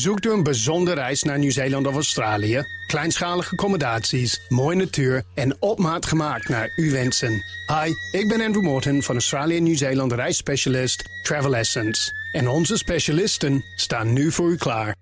[0.00, 2.64] Zoekt u een bijzondere reis naar Nieuw-Zeeland of Australië?
[2.86, 7.44] Kleinschalige accommodaties, mooie natuur en op maat gemaakt naar uw wensen.
[7.66, 12.12] Hi, ik ben Andrew Morton van Australië Nieuw-Zeeland reisspecialist Travel Essence.
[12.32, 14.96] En onze specialisten staan nu voor u klaar.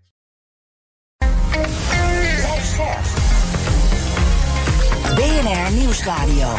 [5.14, 6.54] BNR Nieuwsradio.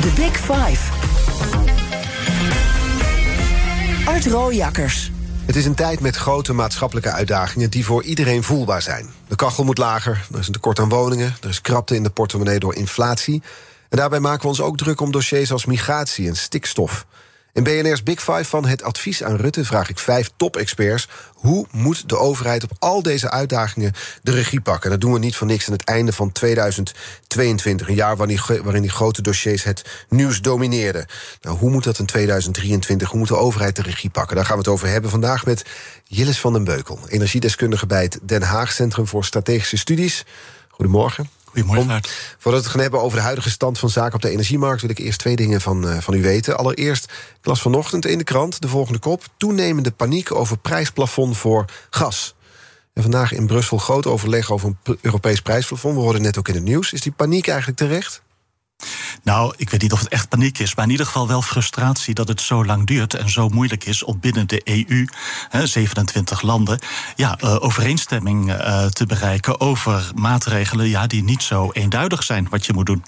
[0.00, 0.92] The Big Five.
[4.06, 5.10] Art Rooijakkers.
[5.48, 9.10] Het is een tijd met grote maatschappelijke uitdagingen die voor iedereen voelbaar zijn.
[9.28, 12.10] De kachel moet lager, er is een tekort aan woningen, er is krapte in de
[12.10, 13.42] portemonnee door inflatie.
[13.88, 17.06] En daarbij maken we ons ook druk om dossiers als migratie en stikstof.
[17.52, 21.08] In BNR's Big Five van het advies aan Rutte vraag ik vijf top-experts...
[21.34, 24.90] hoe moet de overheid op al deze uitdagingen de regie pakken?
[24.90, 27.88] Dat doen we niet voor niks aan het einde van 2022.
[27.88, 31.06] Een jaar waarin die grote dossiers het nieuws domineerden.
[31.40, 33.08] Nou, hoe moet dat in 2023?
[33.08, 34.36] Hoe moet de overheid de regie pakken?
[34.36, 35.64] Daar gaan we het over hebben vandaag met
[36.04, 36.98] Jillis van den Beukel...
[37.08, 40.24] energiedeskundige bij het Den Haag Centrum voor Strategische Studies.
[40.68, 41.37] Goedemorgen.
[41.48, 42.00] Goedemorgen.
[42.38, 44.90] voordat we het gaan hebben over de huidige stand van zaken op de energiemarkt, wil
[44.90, 46.58] ik eerst twee dingen van, uh, van u weten.
[46.58, 47.04] Allereerst,
[47.40, 52.34] ik las vanochtend in de krant de volgende kop: toenemende paniek over prijsplafond voor gas.
[52.94, 55.94] En vandaag in Brussel groot overleg over een Europees prijsplafond.
[55.94, 56.92] We hoorden net ook in het nieuws.
[56.92, 58.22] Is die paniek eigenlijk terecht?
[59.22, 62.14] Nou, ik weet niet of het echt paniek is, maar in ieder geval wel frustratie
[62.14, 65.06] dat het zo lang duurt en zo moeilijk is om binnen de EU,
[65.48, 66.78] hè, 27 landen,
[67.16, 72.66] ja, uh, overeenstemming uh, te bereiken over maatregelen ja, die niet zo eenduidig zijn wat
[72.66, 73.04] je moet doen.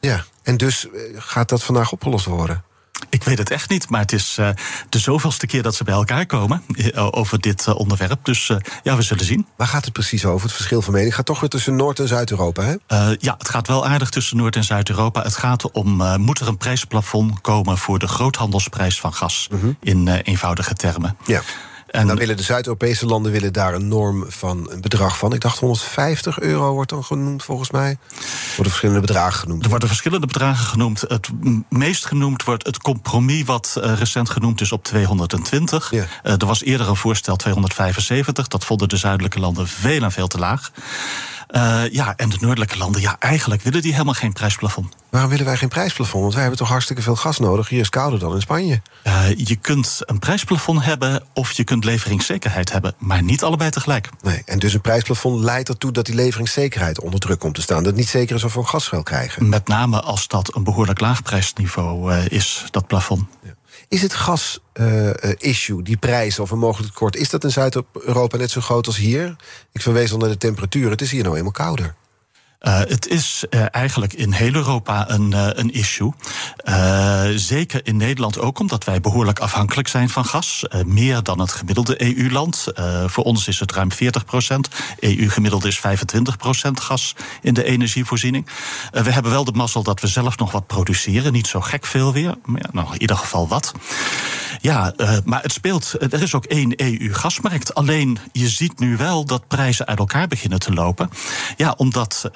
[0.00, 2.64] Ja, en dus eh, gaat dat vandaag opgelost worden?
[3.08, 4.48] Ik weet het echt niet, maar het is uh,
[4.88, 8.24] de zoveelste keer dat ze bij elkaar komen uh, over dit uh, onderwerp.
[8.24, 9.46] Dus ja, we zullen zien.
[9.56, 10.46] Waar gaat het precies over?
[10.46, 12.74] Het verschil van mening gaat toch weer tussen Noord- en Zuid-Europa, hè?
[13.18, 15.22] ja, het gaat wel aardig tussen Noord- en Zuid-Europa.
[15.22, 19.48] Het gaat om, moet er een prijsplafond komen voor de groothandelsprijs van gas?
[19.50, 19.74] -huh.
[19.80, 21.16] In eenvoudige termen.
[21.26, 21.42] Ja.
[21.92, 25.32] En dan willen de Zuid-Europese landen willen daar een norm van een bedrag van.
[25.32, 27.96] Ik dacht 150 euro wordt dan genoemd, volgens mij.
[28.46, 29.62] Worden verschillende bedragen genoemd.
[29.62, 31.00] Er worden verschillende bedragen genoemd.
[31.00, 31.28] Het
[31.68, 35.90] meest genoemd wordt het compromis, wat uh, recent genoemd is op 220.
[35.90, 36.06] Ja.
[36.24, 38.48] Uh, er was eerder een voorstel 275.
[38.48, 40.72] Dat vonden de zuidelijke landen veel en veel te laag.
[41.52, 44.94] Uh, ja, en de noordelijke landen, ja, eigenlijk willen die helemaal geen prijsplafond.
[45.10, 46.22] Waarom willen wij geen prijsplafond?
[46.22, 47.68] Want wij hebben toch hartstikke veel gas nodig.
[47.68, 48.80] Hier is kouder dan in Spanje.
[49.06, 54.08] Uh, je kunt een prijsplafond hebben of je kunt leveringszekerheid hebben, maar niet allebei tegelijk.
[54.22, 57.76] Nee, en dus een prijsplafond leidt ertoe dat die leveringszekerheid onder druk komt te staan.
[57.76, 59.48] Dat het niet zeker is of we een gas wel krijgen.
[59.48, 63.24] Met name als dat een behoorlijk laag prijsniveau uh, is, dat plafond.
[63.42, 63.50] Ja.
[63.92, 67.16] Is het gas-issue, uh, die prijzen of een mogelijk tekort...
[67.16, 69.36] is dat in Zuid-Europa net zo groot als hier?
[69.72, 70.90] Ik verwees al naar de temperatuur.
[70.90, 71.94] Het is hier nou eenmaal kouder.
[72.60, 76.12] Uh, het is eigenlijk in heel Europa een, een issue.
[77.34, 80.64] Zeker in Nederland ook, omdat wij behoorlijk afhankelijk zijn van gas.
[80.86, 82.66] meer dan het gemiddelde EU-land.
[83.06, 84.68] voor ons is het ruim 40 procent.
[84.98, 88.46] EU-gemiddelde is 25 procent gas in de energievoorziening.
[88.90, 91.32] we hebben wel de mazzel dat we zelf nog wat produceren.
[91.32, 93.72] Niet zo gek veel weer, maar ja, nou, in ieder geval wat.
[94.60, 94.94] Ja,
[95.24, 95.94] maar het speelt.
[96.12, 97.74] Er is ook één EU-gasmarkt.
[97.74, 101.10] Alleen je ziet nu wel dat prijzen uit elkaar beginnen te lopen.
[101.56, 102.30] Ja, omdat.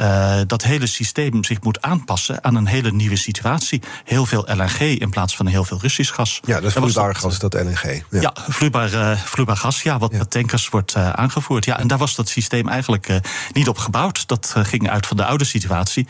[0.46, 3.82] Dat hele systeem zich moet aanpassen aan een hele nieuwe situatie.
[4.04, 6.40] Heel veel LNG in plaats van heel veel Russisch gas.
[6.44, 8.02] Ja, dat is vloeibaar gas, dat LNG.
[8.10, 10.18] Ja, ja vloeibaar, uh, vloeibaar gas, ja, wat ja.
[10.18, 11.64] met tankers wordt uh, aangevoerd.
[11.64, 13.20] Ja, en daar was dat systeem eigenlijk
[13.52, 14.28] niet op gebouwd.
[14.28, 16.06] Dat ging uit van de oude situatie.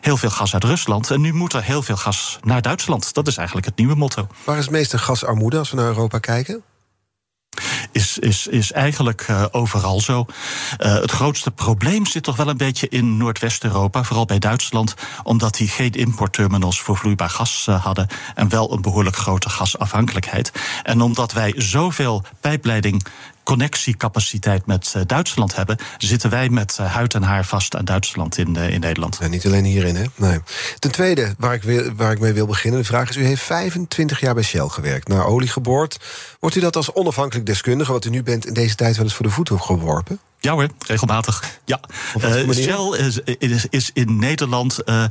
[0.00, 1.10] Heel veel gas uit Rusland.
[1.10, 3.14] En nu moet er heel veel gas naar Duitsland.
[3.14, 4.26] Dat is eigenlijk het nieuwe motto.
[4.44, 6.62] Waar is het meeste gasarmoede als we naar Europa kijken?
[7.92, 10.26] Is, is, is eigenlijk uh, overal zo.
[10.78, 15.54] Uh, het grootste probleem zit toch wel een beetje in Noordwest-Europa, vooral bij Duitsland, omdat
[15.54, 20.52] die geen importterminals voor vloeibaar gas uh, hadden en wel een behoorlijk grote gasafhankelijkheid.
[20.82, 23.06] En omdat wij zoveel pijpleiding
[23.42, 28.38] connectiecapaciteit met uh, Duitsland hebben, zitten wij met uh, huid en haar vast aan Duitsland
[28.38, 29.18] in, uh, in Nederland.
[29.20, 30.04] Ja, niet alleen hierin, hè?
[30.14, 30.38] Nee.
[30.78, 33.42] Ten tweede, waar ik, wil, waar ik mee wil beginnen, de vraag is: u heeft
[33.42, 35.98] 25 jaar bij Shell gewerkt, naar olie geboord.
[36.40, 39.14] Wordt u dat als onafhankelijk deskundige, wat u nu bent, in deze tijd wel eens
[39.14, 40.20] voor de voeten geworpen?
[40.40, 41.58] Ja hoor, regelmatig.
[41.64, 41.80] Ja.
[42.16, 45.04] Uh, Shell is, is, is, in Nederland uh,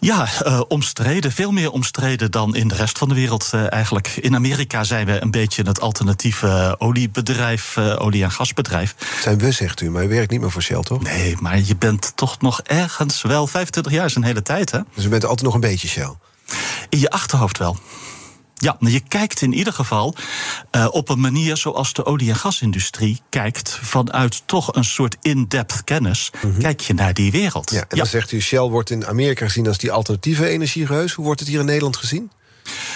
[0.00, 1.32] ja, uh, omstreden.
[1.32, 4.08] Veel meer omstreden dan in de rest van de wereld eigenlijk.
[4.08, 8.94] In Amerika zijn we een beetje het alternatieve oliebedrijf, olie- en gasbedrijf.
[9.20, 11.02] Zijn we, zegt u, maar u werkt niet meer voor Shell, toch?
[11.02, 14.80] Nee, maar je bent toch nog ergens wel 25 jaar is een hele tijd, hè?
[14.94, 16.12] Dus u bent altijd nog een beetje Shell?
[16.88, 17.76] In je achterhoofd wel.
[18.60, 20.14] Ja, je kijkt in ieder geval
[20.76, 25.84] uh, op een manier zoals de olie- en gasindustrie kijkt, vanuit toch een soort in-depth
[25.84, 26.60] kennis, mm -hmm.
[26.60, 27.70] kijk je naar die wereld.
[27.70, 31.12] Ja, en dan zegt u, Shell wordt in Amerika gezien als die alternatieve energiereus.
[31.12, 32.30] Hoe wordt het hier in Nederland gezien?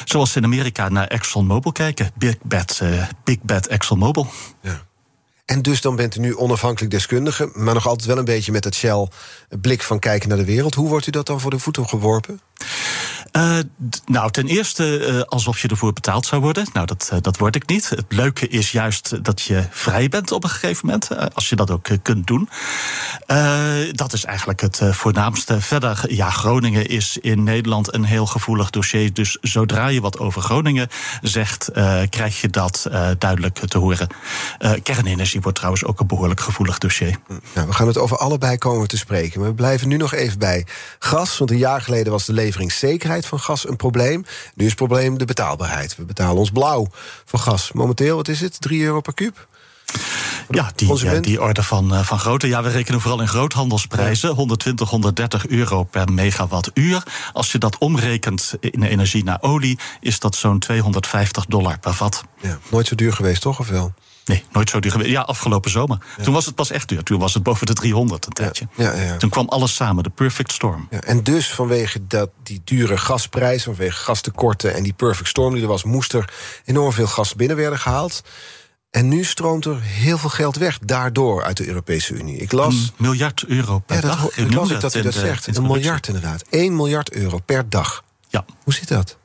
[0.04, 2.10] Zoals ze in Amerika naar ExxonMobil kijken.
[2.14, 4.30] Big Bad, uh, Big Bad ExxonMobil.
[4.60, 4.82] Ja.
[5.44, 8.64] En dus dan bent u nu onafhankelijk deskundige, maar nog altijd wel een beetje met
[8.64, 9.08] het Shell
[9.60, 10.74] blik van kijken naar de wereld.
[10.74, 12.40] Hoe wordt u dat dan voor de voeten geworpen?
[13.32, 13.58] Uh,
[14.06, 16.67] nou, ten eerste uh, alsof je ervoor betaald zou worden.
[16.73, 17.88] Nou, dat, uh, dat word ik niet.
[17.88, 21.70] Het leuke is juist dat je vrij bent op een gegeven moment, als je dat
[21.70, 22.49] ook kunt doen.
[23.93, 25.61] dat is eigenlijk het voornaamste.
[25.61, 29.12] Verder, ja, Groningen is in Nederland een heel gevoelig dossier.
[29.12, 30.88] Dus zodra je wat over Groningen
[31.23, 31.70] zegt,
[32.08, 32.87] krijg je dat
[33.19, 34.08] duidelijk te horen.
[34.82, 37.17] kernenergie wordt trouwens ook een behoorlijk gevoelig dossier.
[37.55, 39.40] Nou, we gaan het over allebei komen te spreken.
[39.40, 40.67] Maar we blijven nu nog even bij
[40.99, 41.38] gas.
[41.38, 44.24] Want een jaar geleden was de leveringszekerheid van gas een probleem.
[44.54, 45.96] Nu is het probleem de betaalbaarheid.
[45.96, 46.88] We betalen ons blauw
[47.24, 47.72] voor gas.
[47.72, 48.60] Momenteel, wat is het?
[48.60, 49.46] 3 euro per kuub?
[50.48, 52.48] Ja, die, die orde van, van grootte.
[52.48, 54.30] Ja, we rekenen vooral in groothandelsprijzen.
[54.30, 57.02] 120, 130 euro per megawattuur.
[57.32, 62.24] Als je dat omrekent in energie naar olie, is dat zo'n 250 dollar per vat.
[62.40, 63.58] Ja, nooit zo duur geweest, toch?
[63.58, 63.92] Of wel?
[64.24, 65.10] Nee, nooit zo duur geweest.
[65.10, 65.98] Ja, afgelopen zomer.
[66.22, 67.02] Toen was het pas echt duur.
[67.02, 68.69] Toen was het boven de 300 een tijdje.
[68.74, 70.88] Ja, ja, Toen kwam alles samen, de perfect storm.
[70.90, 75.69] en dus vanwege dat, die dure gasprijs, vanwege gastekorten en die perfect storm die er
[75.69, 76.32] was, moest er
[76.64, 78.22] enorm veel gas binnen werden gehaald.
[78.90, 82.36] En nu stroomt er heel veel geld weg daardoor uit de Europese Unie.
[82.36, 82.74] Ik las.
[82.74, 84.36] Een miljard euro per dat, dag.
[84.36, 85.56] Ik las ik dat u dat zegt.
[85.56, 86.42] Een miljard inderdaad.
[86.50, 88.04] 1 miljard euro per dag.
[88.28, 88.44] Ja.
[88.64, 89.16] Hoe zit dat?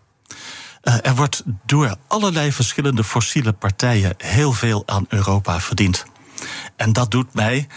[0.87, 6.05] Uh, er wordt door allerlei verschillende fossiele partijen heel veel aan Europa verdiend.
[6.75, 7.67] En dat doet mij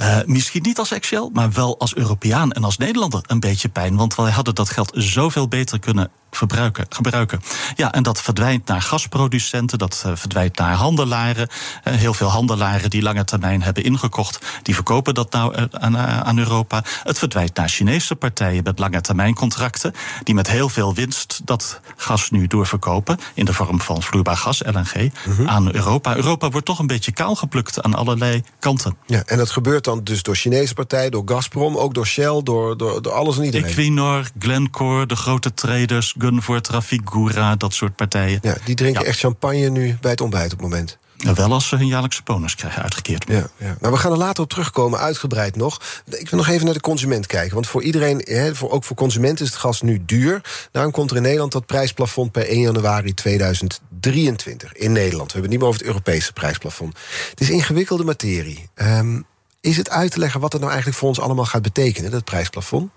[0.00, 3.96] uh, misschien niet als Excel, maar wel als Europeaan en als Nederlander een beetje pijn.
[3.96, 7.40] Want wij hadden dat geld zoveel beter kunnen verbruiken, gebruiken.
[7.76, 11.48] Ja, en dat verdwijnt naar gasproducenten, dat uh, verdwijnt naar handelaren.
[11.84, 16.38] Uh, heel veel handelaren die lange termijn hebben ingekocht, die verkopen dat nou aan, aan,
[16.38, 16.84] Europa.
[17.02, 21.80] Het verdwijnt naar Chinese partijen met lange termijn contracten, die met heel veel winst dat
[21.96, 25.48] gas nu doorverkopen in de vorm van vloeibaar gas, LNG, -hmm.
[25.48, 26.16] aan Europa.
[26.16, 28.96] Europa wordt toch een beetje kaal geplukt aan allerlei kanten.
[29.06, 32.76] Ja, en dat gebeurt dan dus door Chinese partijen, door Gazprom, ook door Shell, door,
[32.76, 33.66] door, door alles en iedereen.
[33.66, 38.38] Equinor, Glencore, de grote traders, Gunvor, Trafigura, dat soort partijen.
[38.42, 40.98] Ja, die drinken echt champagne nu bij het ontbijt op het moment.
[41.34, 43.24] wel als ze hun jaarlijkse bonus krijgen uitgekeerd.
[43.28, 43.76] Ja, ja.
[43.80, 45.80] Nou, we gaan er later op terugkomen, uitgebreid nog.
[46.06, 47.54] Ik wil nog even naar de consument kijken.
[47.54, 50.40] Want voor iedereen, hè, voor, ook voor consumenten is het gas nu duur.
[50.70, 54.72] Daarom komt er in Nederland dat prijsplafond per 1 januari 2023.
[54.72, 55.32] In Nederland.
[55.32, 56.98] We hebben het niet meer over het Europese prijsplafond.
[57.30, 58.68] Het is ingewikkelde materie.
[58.74, 59.26] Um,
[59.62, 62.24] is het uit te leggen wat het nou eigenlijk voor ons allemaal gaat betekenen, dat
[62.24, 62.90] prijsplafond?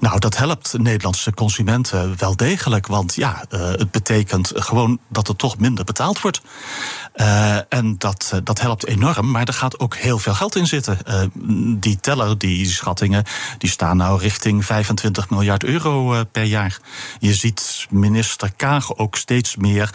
[0.00, 2.86] Nou, dat helpt Nederlandse consumenten wel degelijk.
[2.86, 6.40] Want ja, uh, het betekent gewoon dat er toch minder betaald wordt.
[7.16, 10.66] Uh, en dat, uh, dat helpt enorm, maar er gaat ook heel veel geld in
[10.66, 10.98] zitten.
[11.80, 13.24] die teller, die schattingen,
[13.58, 16.78] die staan nou richting 25 miljard euro per jaar.
[17.18, 19.90] Je ziet minister Kaag ook steeds meer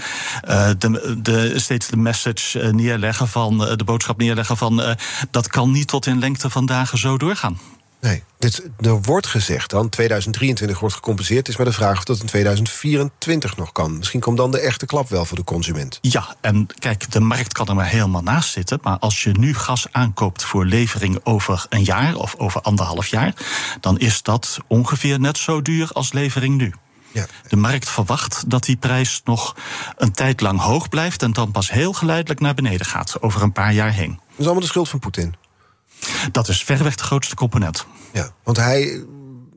[0.77, 4.95] de, de, steeds de message neerleggen van, de boodschap neerleggen van
[5.31, 7.57] dat kan niet tot in lengte van dagen zo doorgaan.
[8.01, 11.47] Nee, dit, er wordt gezegd dan 2023 wordt gecompenseerd.
[11.47, 13.97] is maar de vraag of dat in 2024 nog kan.
[13.97, 15.97] Misschien komt dan de echte klap wel voor de consument.
[16.01, 18.79] Ja, en kijk, de markt kan er maar helemaal naast zitten.
[18.81, 23.33] Maar als je nu gas aankoopt voor levering over een jaar of over anderhalf jaar,
[23.79, 26.73] dan is dat ongeveer net zo duur als levering nu.
[27.11, 27.25] Ja.
[27.47, 29.55] De markt verwacht dat die prijs nog
[29.97, 33.51] een tijd lang hoog blijft en dan pas heel geleidelijk naar beneden gaat over een
[33.51, 34.19] paar jaar heen.
[34.29, 35.35] Dat is allemaal de schuld van Poetin.
[36.31, 37.85] Dat is verreweg de grootste component.
[38.13, 39.05] Ja, want hij,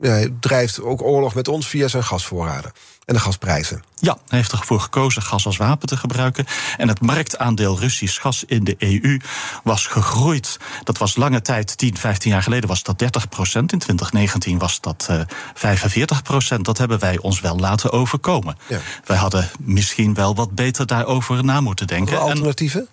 [0.01, 2.71] ja, hij drijft ook oorlog met ons via zijn gasvoorraden
[3.05, 3.83] en de gasprijzen.
[3.95, 6.45] Ja, hij heeft ervoor gekozen gas als wapen te gebruiken.
[6.77, 9.19] En het marktaandeel Russisch gas in de EU
[9.63, 10.57] was gegroeid.
[10.83, 13.71] Dat was lange tijd, 10, 15 jaar geleden was dat 30 procent.
[13.71, 15.21] In 2019 was dat uh,
[15.53, 16.65] 45 procent.
[16.65, 18.57] Dat hebben wij ons wel laten overkomen.
[18.67, 18.79] Ja.
[19.05, 22.19] Wij hadden misschien wel wat beter daarover na moeten denken.
[22.19, 22.87] alternatieven?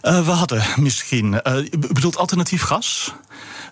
[0.00, 1.32] En, uh, we hadden misschien.
[1.32, 3.14] Uh, bedoelt alternatief gas?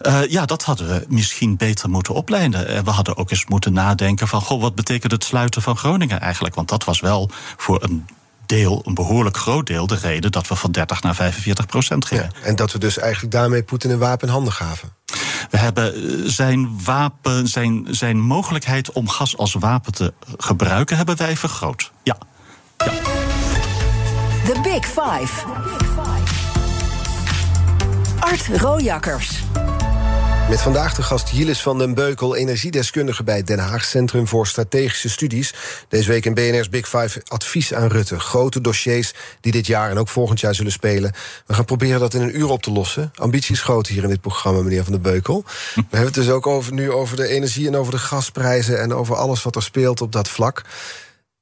[0.02, 2.84] Uh, ja, dat hadden we misschien beter moeten opleiden.
[2.84, 4.40] we hadden ook eens moeten nadenken van...
[4.40, 6.54] goh, wat betekent het sluiten van Groningen eigenlijk?
[6.54, 8.06] Want dat was wel voor een
[8.46, 9.86] deel, een behoorlijk groot deel...
[9.86, 12.30] de reden dat we van 30 naar 45 procent gingen.
[12.34, 14.92] Ja, en dat we dus eigenlijk daarmee Poetin een wapen in handen gaven.
[15.50, 20.96] We hebben zijn wapen, zijn, zijn mogelijkheid om gas als wapen te gebruiken...
[20.96, 22.16] hebben wij vergroot, ja.
[22.76, 23.25] ja.
[24.46, 25.44] The Big Five.
[28.20, 29.42] Art Rojakkers.
[30.48, 35.08] Met vandaag de gast Jilis van den Beukel, energiedeskundige bij Den Haag Centrum voor Strategische
[35.08, 35.54] Studies.
[35.88, 38.20] Deze week in BNR's Big Five advies aan Rutte.
[38.20, 41.12] Grote dossiers die dit jaar en ook volgend jaar zullen spelen.
[41.46, 43.12] We gaan proberen dat in een uur op te lossen.
[43.14, 45.44] Ambitie is groot hier in dit programma, meneer van den Beukel.
[45.74, 48.94] We hebben het dus ook over, nu over de energie en over de gasprijzen en
[48.94, 50.64] over alles wat er speelt op dat vlak.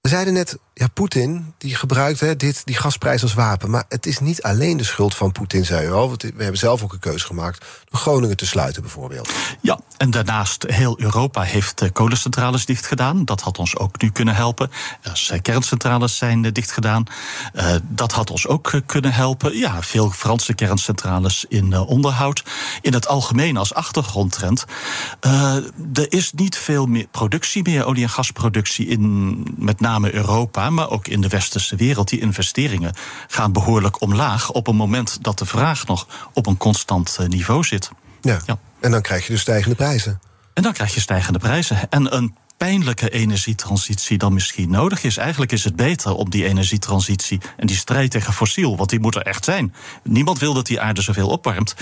[0.04, 3.70] We zeiden net, ja, Poetin die gebruikt hè, dit, die gasprijs als wapen.
[3.70, 6.10] Maar het is niet alleen de schuld van Poetin, zei u al.
[6.10, 9.32] We hebben zelf ook een keuze gemaakt door Groningen te sluiten, bijvoorbeeld.
[9.60, 13.24] Ja, en daarnaast heel Europa heeft kolencentrales dicht gedaan.
[13.24, 14.70] Dat had ons ook nu kunnen helpen.
[15.10, 17.04] Als uh, kerncentrales zijn uh, dicht gedaan.
[17.82, 19.56] dat had ons ook kunnen helpen.
[19.56, 22.44] Ja, veel Franse kerncentrales in onderhoud.
[22.80, 24.64] In het algemeen als achtergrondtrend.
[25.92, 30.90] er is niet veel meer productie meer, olie- en gasproductie in met name Europa, maar
[30.90, 32.08] ook in de westerse wereld.
[32.08, 32.94] Die investeringen
[33.26, 37.90] gaan behoorlijk omlaag op een moment dat de vraag nog op een constant niveau zit.
[38.20, 38.40] Ja.
[38.46, 38.58] ja.
[38.80, 40.20] En dan krijg je dus stijgende prijzen.
[40.54, 41.90] En dan krijg je stijgende prijzen.
[41.90, 45.16] En een pijnlijke energietransitie dan misschien nodig is.
[45.16, 49.14] Eigenlijk is het beter om die energietransitie en die strijd tegen fossiel, want die moet
[49.14, 49.74] er echt zijn.
[50.02, 51.74] Niemand wil dat die aarde zoveel opwarmt.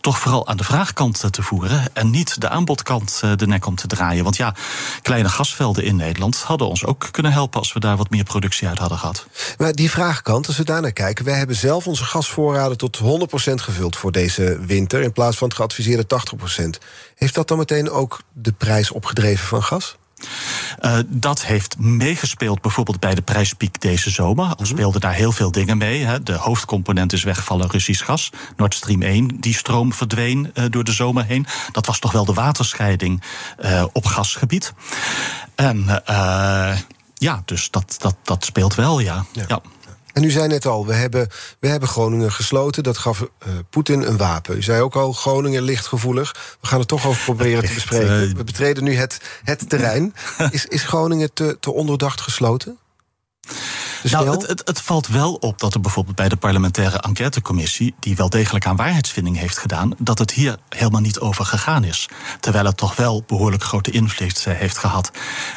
[0.00, 3.86] Toch vooral aan de vraagkant te voeren en niet de aanbodkant de nek om te
[3.86, 4.24] draaien.
[4.24, 4.54] Want ja,
[5.02, 8.68] kleine gasvelden in Nederland hadden ons ook kunnen helpen als we daar wat meer productie
[8.68, 9.26] uit hadden gehad.
[9.58, 13.02] Maar die vraagkant, als we daar naar kijken, wij hebben zelf onze gasvoorraden tot 100%
[13.54, 16.84] gevuld voor deze winter in plaats van het geadviseerde 80%.
[17.14, 19.98] Heeft dat dan meteen ook de prijs opgedreven van gas?
[20.80, 24.54] Uh, dat heeft meegespeeld bijvoorbeeld bij de prijspiek deze zomer.
[24.58, 26.04] Er speelden daar heel veel dingen mee.
[26.04, 26.22] Hè.
[26.22, 28.30] De hoofdcomponent is wegvallen Russisch gas.
[28.56, 31.46] Nord Stream 1, die stroom verdween uh, door de zomer heen.
[31.72, 33.22] Dat was toch wel de waterscheiding
[33.64, 34.72] uh, op gasgebied.
[35.54, 36.02] En
[37.20, 39.24] ja, dus dat, dat, dat speelt wel, ja.
[39.32, 39.44] ja.
[39.48, 39.60] ja.
[40.12, 42.82] En u zei net al, we hebben, we hebben Groningen gesloten.
[42.82, 44.56] Dat gaf uh, Poetin een wapen.
[44.56, 46.56] U zei ook al, Groningen ligt gevoelig.
[46.60, 48.36] We gaan het toch over proberen te bespreken.
[48.36, 50.14] We betreden nu het, het terrein.
[50.50, 52.78] Is, is Groningen te, te onderdacht gesloten?
[54.02, 58.16] Nou, het, het, het, valt wel op dat er bijvoorbeeld bij de parlementaire enquêtecommissie, die
[58.16, 62.08] wel degelijk aan waarheidsvinding heeft gedaan, dat het hier helemaal niet over gegaan is.
[62.40, 65.10] Terwijl het toch wel behoorlijk grote invloed eh, heeft gehad.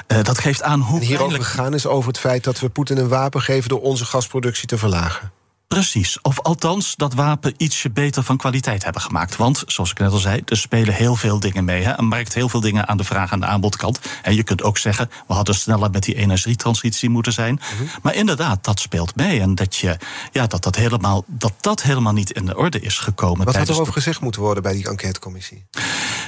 [0.08, 1.00] Uh, dat geeft aan hoe.
[1.00, 4.06] En hierover gegaan is over het feit dat we Poetin een wapen geven door onze
[4.06, 5.32] gasproductie te verlagen.
[5.68, 6.22] Precies.
[6.22, 9.36] Of althans dat wapen ietsje beter van kwaliteit hebben gemaakt.
[9.36, 11.84] Want, zoals ik net al zei, er spelen heel veel dingen mee.
[11.84, 11.92] Hè.
[11.92, 14.00] Er markt heel veel dingen aan de vraag- en de aanbodkant.
[14.22, 17.54] En je kunt ook zeggen, we hadden sneller met die energietransitie moeten zijn.
[17.54, 17.84] Mhm.
[18.02, 19.40] Maar inderdaad, dat speelt mee.
[19.40, 19.98] En dat, je,
[20.32, 23.46] ja, dat, dat, helemaal, dat dat helemaal niet in de orde is gekomen.
[23.46, 25.66] Wat had er over gezegd moeten worden bij die enquêtecommissie?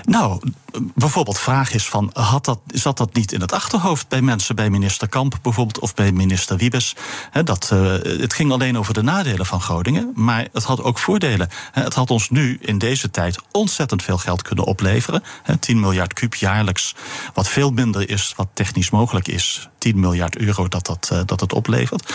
[0.03, 0.51] Nou,
[0.93, 4.69] bijvoorbeeld vraag is van, had dat, zat dat niet in het achterhoofd bij mensen, bij
[4.69, 6.95] minister Kamp bijvoorbeeld, of bij minister Wiebes?
[7.43, 10.11] dat, uh, het ging alleen over de nadelen van Groningen.
[10.15, 11.49] Maar het had ook voordelen.
[11.71, 15.23] Het had ons nu in deze tijd ontzettend veel geld kunnen opleveren.
[15.59, 16.95] 10 miljard kuub jaarlijks.
[17.33, 19.69] Wat veel minder is wat technisch mogelijk is.
[19.85, 22.13] 10 miljard euro dat, dat, eh, dat het oplevert.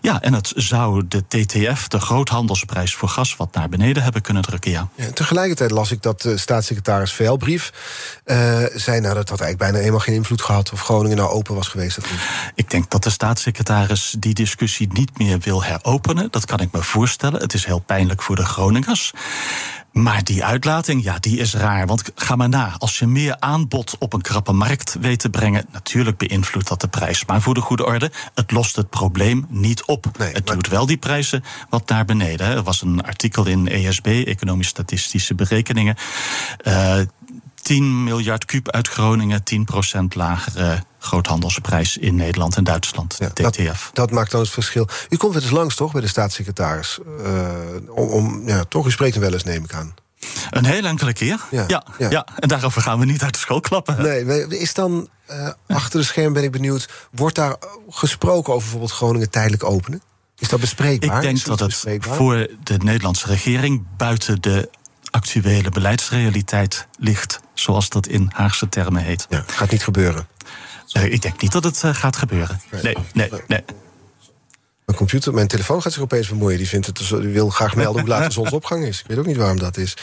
[0.00, 4.42] Ja, en het zou de TTF, de groothandelsprijs voor gas, wat naar beneden hebben kunnen
[4.42, 4.70] drukken.
[4.70, 4.88] Ja.
[4.94, 7.72] ja tegelijkertijd las ik dat de staatssecretaris Veilbrief
[8.24, 8.36] uh,
[8.74, 11.68] zei nou, dat had eigenlijk bijna helemaal geen invloed gehad of Groningen nou open was
[11.68, 11.98] geweest.
[11.98, 12.20] Of niet.
[12.54, 16.28] Ik denk dat de staatssecretaris die discussie niet meer wil heropenen.
[16.30, 17.40] Dat kan ik me voorstellen.
[17.40, 19.12] Het is heel pijnlijk voor de Groningers.
[19.92, 21.86] Maar die uitlating, ja, die is raar.
[21.86, 25.66] Want ga maar na, als je meer aanbod op een krappe markt weet te brengen,
[25.72, 27.24] natuurlijk beïnvloedt dat de prijs.
[27.24, 30.18] Maar voor de goede orde, het lost het probleem niet op.
[30.18, 32.46] Nee, het doet wel die prijzen wat naar beneden.
[32.46, 35.96] Er was een artikel in ESB, Economisch-Statistische Berekeningen.
[36.62, 37.00] Uh,
[37.54, 39.42] 10 miljard kuub uit Groningen,
[39.94, 43.84] 10% lagere groothandelsprijs in Nederland en Duitsland, ja, TTF.
[43.84, 44.88] Dat, dat, maakt dan het verschil.
[45.08, 46.98] U komt wel eens langs, toch, bij de staatssecretaris?
[47.20, 47.50] Uh,
[47.88, 49.94] om, om, ja, toch, u spreekt hem wel eens, neem ik aan.
[50.50, 52.26] Een heel enkele keer, ja, ja, ja.
[52.38, 54.02] En daarover gaan we niet uit de school klappen.
[54.02, 56.88] Nee, is dan, uh, achter de scherm ben ik benieuwd...
[57.10, 57.56] wordt daar
[57.88, 60.02] gesproken over bijvoorbeeld Groningen tijdelijk openen?
[60.38, 61.16] Is dat bespreekbaar?
[61.16, 63.86] Ik denk dat het voor de Nederlandse regering...
[63.96, 64.70] buiten de
[65.12, 69.26] actuele beleidsrealiteit ligt, zoals dat in Haagse termen heet.
[69.28, 70.26] Ja, gaat niet gebeuren.
[70.96, 72.60] Uh, ik denk niet dat het uh, gaat gebeuren.
[72.82, 73.64] Nee, nee, nee.
[74.84, 76.58] Mijn computer, mijn telefoon gaat zich opeens bemoeien.
[76.58, 79.00] Die, vindt het, die wil graag melden hoe laat de zonsopgang is.
[79.00, 79.96] Ik weet ook niet waarom dat is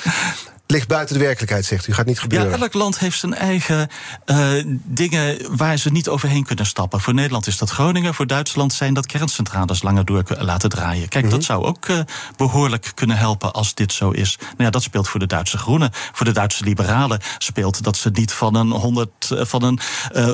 [0.71, 1.93] ligt buiten de werkelijkheid, zegt u.
[1.93, 2.49] Gaat niet gebeuren.
[2.49, 3.89] Ja, elk land heeft zijn eigen
[4.25, 7.01] uh, dingen waar ze niet overheen kunnen stappen.
[7.01, 8.13] Voor Nederland is dat Groningen.
[8.13, 11.07] Voor Duitsland zijn dat kerncentrales langer door laten draaien.
[11.07, 11.41] Kijk, dat mhm.
[11.41, 11.99] zou ook uh,
[12.38, 14.38] behoorlijk kunnen helpen als dit zo is.
[14.39, 15.89] Nou ja, dat speelt voor de Duitse Groenen.
[15.93, 19.79] Voor de Duitse Liberalen speelt dat ze niet van een, 100, uh, van een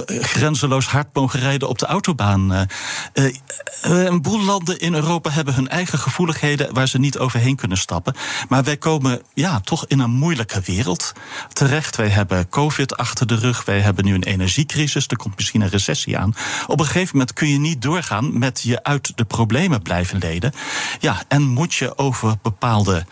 [0.08, 2.68] grenzeloos hart mogen rijden op de autobaan.
[3.82, 8.16] een boel landen in Europa hebben hun eigen gevoeligheden waar ze niet overheen kunnen stappen.
[8.50, 11.14] Maar wij komen ja, toch in een moeilijke wereld
[11.54, 11.96] terecht.
[11.96, 13.66] Wij hebben COVID achter de rug.
[13.66, 15.08] Wij hebben nu een energiecrisis.
[15.08, 16.36] Er komt misschien een recessie aan.
[16.68, 20.54] Op een gegeven moment kun je niet doorgaan met je uit de problemen blijven leden.
[21.00, 23.06] Ja, en moet je over bepaalde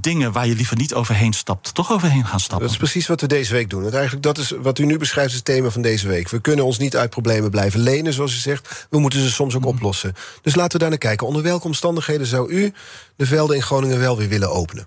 [0.00, 2.66] dingen waar je liever niet overheen stapt, toch overheen gaan stappen.
[2.66, 3.82] Dat is precies wat we deze week doen.
[3.82, 6.28] Want eigenlijk dat is wat u nu beschrijft, is het thema van deze week.
[6.28, 8.86] We kunnen ons niet uit problemen blijven lenen, zoals u zegt.
[8.90, 10.14] We moeten ze soms ook oplossen.
[10.42, 11.26] Dus laten we daar naar kijken.
[11.26, 12.72] Onder welke omstandigheden zou u
[13.16, 14.86] de velden in Groningen wel weer willen openen?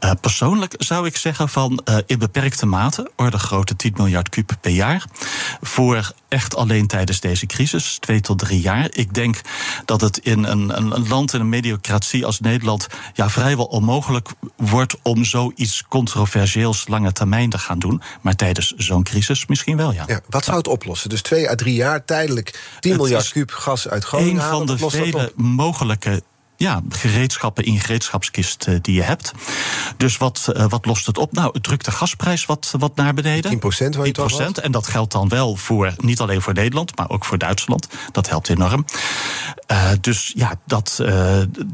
[0.00, 4.52] Uh, persoonlijk zou ik zeggen van uh, in beperkte mate, orde grote 10 miljard kub
[4.60, 5.04] per jaar.
[5.60, 8.88] Voor echt alleen tijdens deze crisis, twee tot drie jaar.
[8.92, 9.40] Ik denk
[9.84, 14.28] dat het in een, een, een land in een mediocratie als Nederland ja, vrijwel onmogelijk
[14.56, 18.02] wordt om zoiets controversieels lange termijn te gaan doen.
[18.20, 20.04] Maar tijdens zo'n crisis misschien wel, ja.
[20.06, 21.08] ja wat zou het oplossen?
[21.08, 24.42] Dus twee à drie jaar tijdelijk 10 miljard kub gas uit Groningen.
[24.42, 26.22] Een van de vele mogelijke
[26.56, 29.32] ja, gereedschappen in gereedschapskist uh, die je hebt.
[29.96, 31.32] Dus wat, uh, wat lost het op?
[31.32, 33.50] Nou, het drukt de gasprijs wat, wat naar beneden.
[33.50, 34.58] 10 procent, 10 procent.
[34.58, 37.88] En dat geldt dan wel voor, niet alleen voor Nederland, maar ook voor Duitsland.
[38.12, 38.84] Dat helpt enorm.
[39.72, 41.04] Uh, dus ja, dat,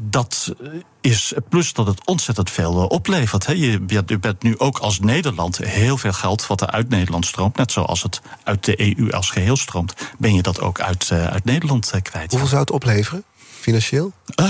[0.01, 0.55] dat
[1.01, 3.47] is plus dat het ontzettend veel oplevert.
[3.47, 3.53] Hè.
[3.53, 7.57] Je, je bent nu ook als Nederland heel veel geld wat er uit Nederland stroomt,
[7.57, 11.45] net zoals het uit de EU als geheel stroomt, ben je dat ook uit, uit
[11.45, 12.31] Nederland kwijt.
[12.31, 13.25] Hoeveel zou het opleveren?
[13.61, 14.12] Financieel?
[14.40, 14.47] Uh,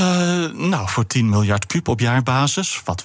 [0.52, 2.80] nou, voor 10 miljard kuub op jaarbasis.
[2.84, 3.04] Wat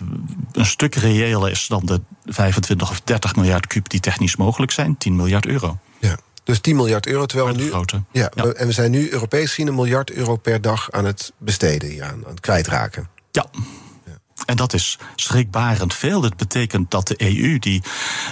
[0.52, 4.98] een stuk reëler is dan de 25 of 30 miljard kuub die technisch mogelijk zijn.
[4.98, 5.78] 10 miljard euro.
[6.00, 6.18] Ja.
[6.44, 7.70] Dus 10 miljard euro, terwijl we nu.
[7.70, 8.04] Grote.
[8.12, 11.34] Ja, ja, en we zijn nu Europees gezien een miljard euro per dag aan het
[11.38, 13.10] besteden, hier aan, aan het kwijtraken.
[13.32, 13.46] Ja.
[14.46, 16.22] En dat is schrikbarend veel.
[16.22, 17.84] Dat betekent dat de EU, die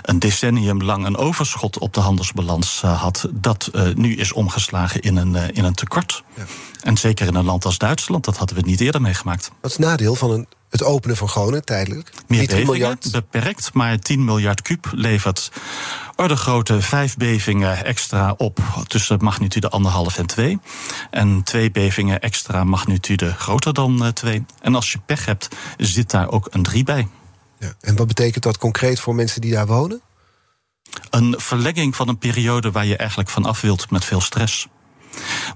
[0.02, 5.02] een decennium lang een overschot op de handelsbalans uh, had, dat uh, nu is omgeslagen
[5.02, 6.24] in een, uh, in een tekort.
[6.36, 6.44] Ja.
[6.84, 9.52] En zeker in een land als Duitsland, dat hadden we niet eerder meegemaakt.
[9.62, 12.12] Wat is het nadeel van een, het openen van Groningen tijdelijk?
[12.28, 13.12] Meer bevingen, miljard?
[13.12, 15.52] beperkt, maar 10 miljard kuub levert
[16.16, 19.72] orde grote vijf bevingen extra op tussen magnitude
[20.12, 20.60] 1,5 en 2.
[21.10, 24.46] En twee bevingen extra magnitude groter dan 2.
[24.62, 25.48] En als je pech hebt,
[25.78, 27.08] zit daar ook een 3 bij.
[27.60, 30.02] Ja, en wat betekent dat concreet voor mensen die daar wonen?
[31.10, 34.68] Een verlenging van een periode waar je eigenlijk van af wilt met veel stress.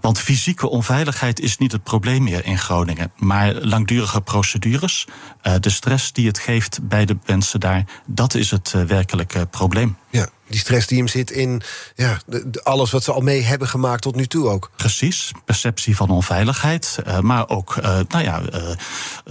[0.01, 3.11] Want fysieke onveiligheid is niet het probleem meer in Groningen.
[3.15, 5.07] Maar langdurige procedures,
[5.43, 9.45] uh, de stress die het geeft bij de mensen daar, dat is het uh, werkelijke
[9.45, 9.97] probleem.
[10.09, 11.61] Ja, die stress die hem zit in
[11.95, 12.19] ja,
[12.63, 14.71] alles wat ze al mee hebben gemaakt tot nu toe ook.
[14.75, 16.99] Precies, perceptie van onveiligheid.
[17.07, 18.41] Uh, maar ook, nou ja,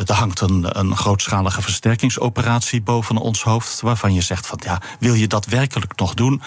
[0.06, 3.80] er hangt een, een grootschalige versterkingsoperatie boven ons hoofd.
[3.80, 6.42] Waarvan je zegt van ja, wil je dat werkelijk nog doen?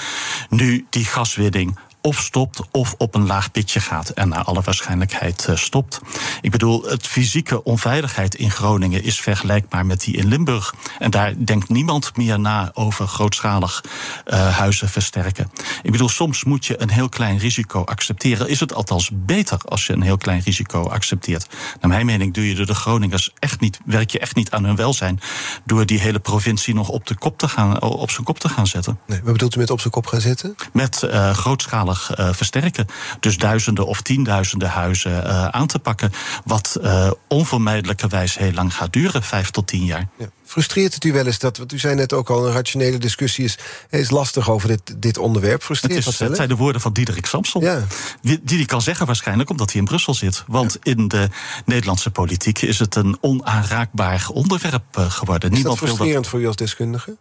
[0.49, 5.47] Nu die gaswinning of stopt of op een laag pitje gaat en naar alle waarschijnlijkheid
[5.49, 6.01] uh, stopt.
[6.41, 10.73] Ik bedoel, het fysieke onveiligheid in Groningen is vergelijkbaar met die in Limburg.
[10.99, 13.83] En daar denkt niemand meer na over grootschalig
[14.27, 15.51] uh, huizen versterken.
[15.81, 18.49] Ik bedoel, soms moet je een heel klein risico accepteren.
[18.49, 21.47] Is het althans beter als je een heel klein risico accepteert?
[21.81, 24.75] Naar mijn mening doe je de Groningers echt niet, werk je echt niet aan hun
[24.75, 25.19] welzijn
[25.65, 28.67] door die hele provincie nog op, de kop te gaan, op zijn kop te gaan
[28.67, 28.99] zetten.
[29.05, 30.55] Nee, wat bedoelt u met op zijn kop gaan zetten?
[30.73, 32.85] Met uh, grootschalig uh, versterken.
[33.19, 36.11] Dus duizenden of tienduizenden huizen uh, aan te pakken.
[36.45, 40.07] Wat uh, onvermijdelijkerwijs heel lang gaat duren, vijf tot tien jaar.
[40.17, 40.29] Ja.
[40.45, 43.43] Frustreert het u wel eens dat, want u zei net ook al, een rationele discussie
[43.43, 43.57] is,
[43.89, 45.63] is lastig over dit, dit onderwerp?
[45.63, 47.61] Frustreert het, is, dat het zijn de woorden van Diederik Samson.
[47.63, 47.83] Ja.
[48.21, 50.43] Die, die kan zeggen waarschijnlijk omdat hij in Brussel zit.
[50.47, 50.91] Want ja.
[50.91, 51.29] in de
[51.65, 55.49] Nederlandse politiek is het een onaanraakbaar onderwerp geworden.
[55.49, 56.31] Is Niemand dat frustrerend wil dat...
[56.31, 57.17] voor u als deskundige?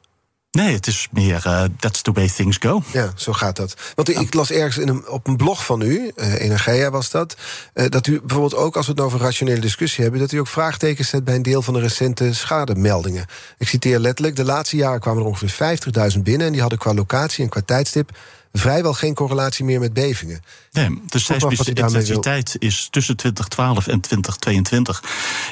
[0.50, 2.82] Nee, het is meer uh, that's the way things go.
[2.92, 3.74] Ja, zo gaat dat.
[3.94, 7.36] Want ik las ergens in op een blog van u, uh, Energia was dat...
[7.74, 10.20] Uh, dat u bijvoorbeeld ook, als we het nou over rationele discussie hebben...
[10.20, 13.26] dat u ook vraagtekens zet bij een deel van de recente schademeldingen.
[13.58, 15.78] Ik citeer letterlijk, de laatste jaren kwamen er ongeveer
[16.16, 16.46] 50.000 binnen...
[16.46, 18.10] en die hadden qua locatie en qua tijdstip
[18.52, 20.40] vrijwel geen correlatie meer met bevingen.
[20.70, 25.02] Nee, de seismische intensiteit is tussen 2012 en 2022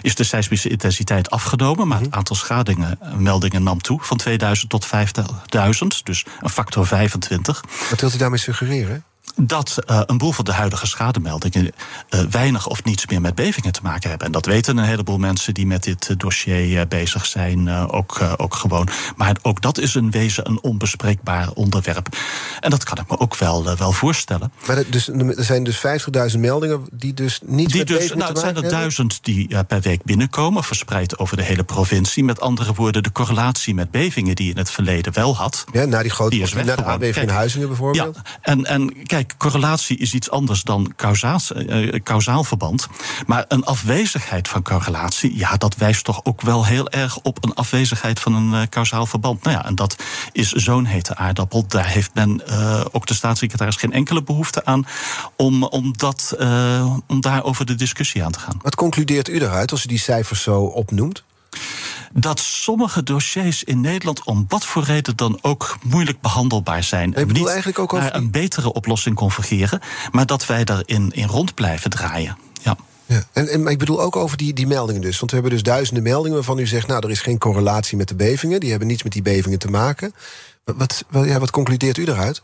[0.03, 2.17] is de seismische intensiteit afgenomen, maar het mhm.
[2.17, 7.65] aantal schadingmeldingen nam toe van 2000 tot 5000, dus een factor 25.
[7.91, 9.05] Wat wilt u daarmee suggereren?
[9.37, 11.73] Dat uh, een boel van de huidige schademeldingen
[12.11, 14.27] uh, weinig of niets meer met bevingen te maken hebben.
[14.27, 18.55] En dat weten een heleboel mensen die met dit uh, dossier bezig zijn ook, ook
[18.55, 18.89] gewoon.
[19.17, 22.17] Maar ook dat is een wezen een onbespreekbaar onderwerp.
[22.61, 24.53] En dat kan ik me ook wel, wel voorstellen.
[24.67, 25.87] Maar er, dus, er zijn dus
[26.33, 30.05] 50.000 meldingen die dus niet die dus, nou, Het zijn er duizend die per week
[30.05, 32.25] binnenkomen, verspreid over de hele provincie.
[32.25, 35.65] Met andere woorden, de correlatie met bevingen die je in het verleden wel had.
[35.73, 38.17] Ja, na die grote die is de aardbeving in Huizingen bijvoorbeeld.
[38.17, 41.41] Ja, en, en kijk, correlatie is iets anders dan kausaal,
[42.03, 42.89] kausaal verband.
[43.27, 47.55] Maar een afwezigheid van correlatie, ja, dat wijst toch ook wel heel erg op een
[47.55, 49.43] afwezigheid van een kausaal verband.
[49.43, 49.97] Nou ja, en dat
[50.33, 51.67] is zo'n hete aardappel.
[51.67, 52.43] Daar heeft men,
[52.93, 54.87] ook de staatssecretaris, geen enkele behoefte aan
[55.37, 56.37] om, om, dat,
[57.07, 58.59] om daar over de discussie aan te gaan.
[58.63, 61.25] Wat concludeert u eruit als u die cijfers zo opnoemt?
[62.13, 67.15] Dat sommige dossiers in Nederland om wat voor reden dan ook moeilijk behandelbaar zijn.
[67.15, 68.15] Ik bedoel eigenlijk ook over...
[68.15, 72.37] een betere oplossing convergeren, maar dat wij daarin in rond blijven draaien.
[72.63, 72.77] Ja.
[73.09, 75.19] Ja, en, en, maar ik bedoel ook over die, die meldingen dus.
[75.19, 76.87] Want we hebben dus duizenden meldingen waarvan u zegt...
[76.87, 78.61] nou, er is geen correlatie met de bevingen.
[78.61, 80.15] Die hebben niets met die bevingen te maken.
[80.65, 82.43] Wat, wat, ja, wat concludeert u eruit?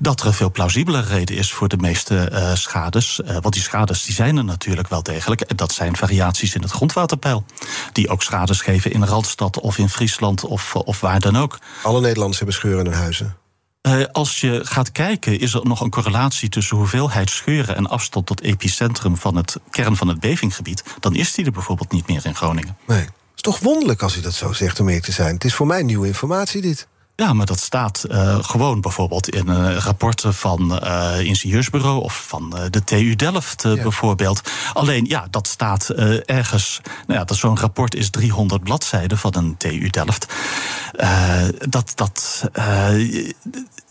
[0.00, 3.20] Dat er een veel plausibele reden is voor de meeste uh, schades.
[3.24, 5.40] Uh, want die schades die zijn er natuurlijk wel degelijk.
[5.40, 7.44] En dat zijn variaties in het grondwaterpeil.
[7.92, 11.58] Die ook schades geven in Randstad of in Friesland of, of waar dan ook.
[11.82, 13.36] Alle Nederlanders hebben scheuren in hun huizen.
[13.88, 18.26] Uh, als je gaat kijken, is er nog een correlatie tussen hoeveelheid scheuren en afstand
[18.26, 20.84] tot epicentrum van het kern van het bevinggebied.
[21.00, 22.76] Dan is die er bijvoorbeeld niet meer in Groningen.
[22.86, 22.98] Nee.
[23.00, 25.34] Het is toch wonderlijk als u dat zo zegt om eerlijk te zijn.
[25.34, 26.86] Het is voor mij nieuwe informatie, dit.
[27.16, 32.54] Ja, maar dat staat uh, gewoon bijvoorbeeld in uh, rapporten van uh, ingenieursbureau of van
[32.70, 33.74] de TU Delft ja.
[33.74, 34.40] bijvoorbeeld.
[34.72, 35.88] Alleen ja, dat staat
[36.24, 36.80] ergens.
[37.06, 40.26] Nou ja, dat zo'n rapport is 300 bladzijden van een TU Delft.
[41.68, 42.48] dat dat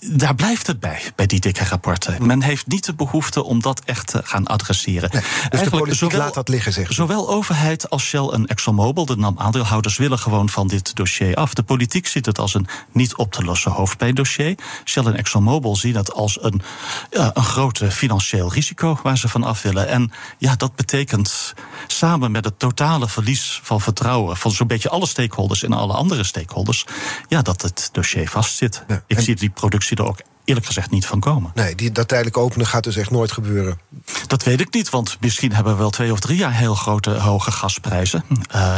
[0.09, 2.27] daar blijft het bij, bij die dikke rapporten.
[2.27, 5.09] Men heeft niet de behoefte om dat echt te gaan adresseren.
[5.11, 6.93] Nee, dus de politiek zowel, laat dat liggen, zeg.
[6.93, 11.53] Zowel overheid als Shell en ExxonMobil, de NAM-aandeelhouders, willen gewoon van dit dossier af.
[11.53, 14.57] De politiek ziet het als een niet op te lossen hoofdpijndossier.
[14.85, 16.61] Shell en ExxonMobil zien het als een,
[17.09, 19.87] een groot financieel risico waar ze van af willen.
[19.87, 21.53] En ja, dat betekent
[21.87, 26.23] samen met het totale verlies van vertrouwen van zo'n beetje alle stakeholders en alle andere
[26.23, 26.85] stakeholders,
[27.27, 28.83] ja, dat het dossier vastzit.
[28.87, 31.51] Ja, Ik zie die productie er ook eerlijk gezegd niet van komen.
[31.55, 33.79] Nee, die, dat tijdelijk openen gaat dus echt nooit gebeuren.
[34.27, 37.09] Dat weet ik niet, want misschien hebben we wel twee of drie jaar heel grote
[37.09, 38.23] hoge gasprijzen.
[38.55, 38.77] Uh,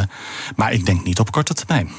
[0.56, 1.92] maar ik denk niet op korte termijn.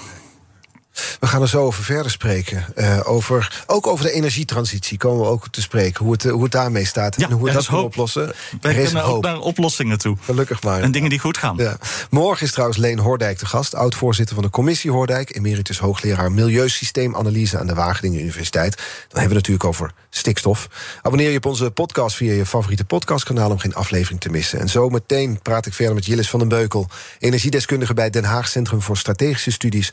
[1.20, 2.64] We gaan er zo over verder spreken.
[2.76, 6.04] Uh, over, ook over de energietransitie komen we ook te spreken.
[6.04, 8.32] Hoe het, hoe het daarmee staat ja, en hoe we dat kunnen oplossen.
[8.60, 10.16] Wij kunnen ook naar oplossingen toe.
[10.20, 10.82] Gelukkig maar.
[10.82, 11.56] En dingen die goed gaan.
[11.56, 11.76] Ja.
[12.10, 13.74] Morgen is trouwens Leen Hoordijk de gast.
[13.74, 15.36] Oud-voorzitter van de commissie Hoordijk.
[15.36, 18.76] Emeritus hoogleraar Milieusysteemanalyse aan de Wageningen Universiteit.
[18.76, 20.68] Dan hebben we het natuurlijk over stikstof.
[21.02, 23.50] Abonneer je op onze podcast via je favoriete podcastkanaal...
[23.50, 24.60] om geen aflevering te missen.
[24.60, 26.88] En zo meteen praat ik verder met Jillis van den Beukel...
[27.18, 29.92] energiedeskundige bij Den Haag Centrum voor Strategische Studies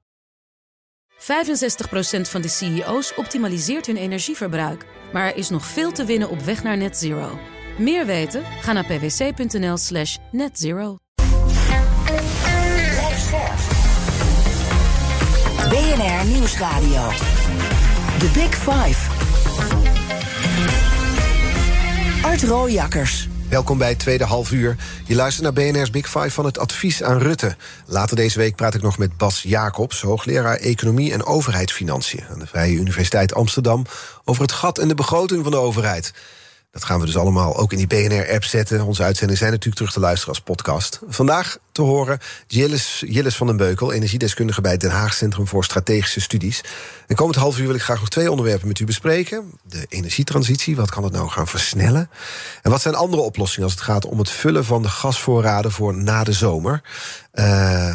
[1.21, 1.23] 65%
[2.21, 4.85] van de CEO's optimaliseert hun energieverbruik.
[5.13, 7.39] Maar er is nog veel te winnen op weg naar net zero.
[7.77, 8.43] Meer weten?
[8.61, 10.97] Ga naar pwc.nl slash netzero.
[15.69, 17.09] BNR Nieuwsradio.
[18.19, 19.11] The Big Five.
[22.25, 23.27] Art Rooijakkers.
[23.51, 24.75] Welkom bij tweede half uur.
[25.05, 27.55] Je luistert naar BNR's Big Five van het advies aan Rutte.
[27.85, 32.47] Later deze week praat ik nog met Bas Jacobs, hoogleraar Economie en Overheidsfinanciën aan de
[32.47, 33.85] Vrije Universiteit Amsterdam,
[34.25, 36.13] over het gat in de begroting van de overheid.
[36.71, 38.81] Dat gaan we dus allemaal ook in die BNR-app zetten.
[38.81, 40.99] Onze uitzendingen zijn natuurlijk terug te luisteren als podcast.
[41.07, 43.91] Vandaag te horen Jillis, van den Beukel...
[43.91, 46.63] energiedeskundige bij het Den Haag Centrum voor Strategische Studies.
[47.07, 49.51] En komend half uur wil ik graag nog twee onderwerpen met u bespreken.
[49.63, 52.09] De energietransitie, wat kan het nou gaan versnellen?
[52.61, 55.71] En wat zijn andere oplossingen als het gaat om het vullen van de gasvoorraden...
[55.71, 56.81] voor na de zomer?
[57.33, 57.93] Uh,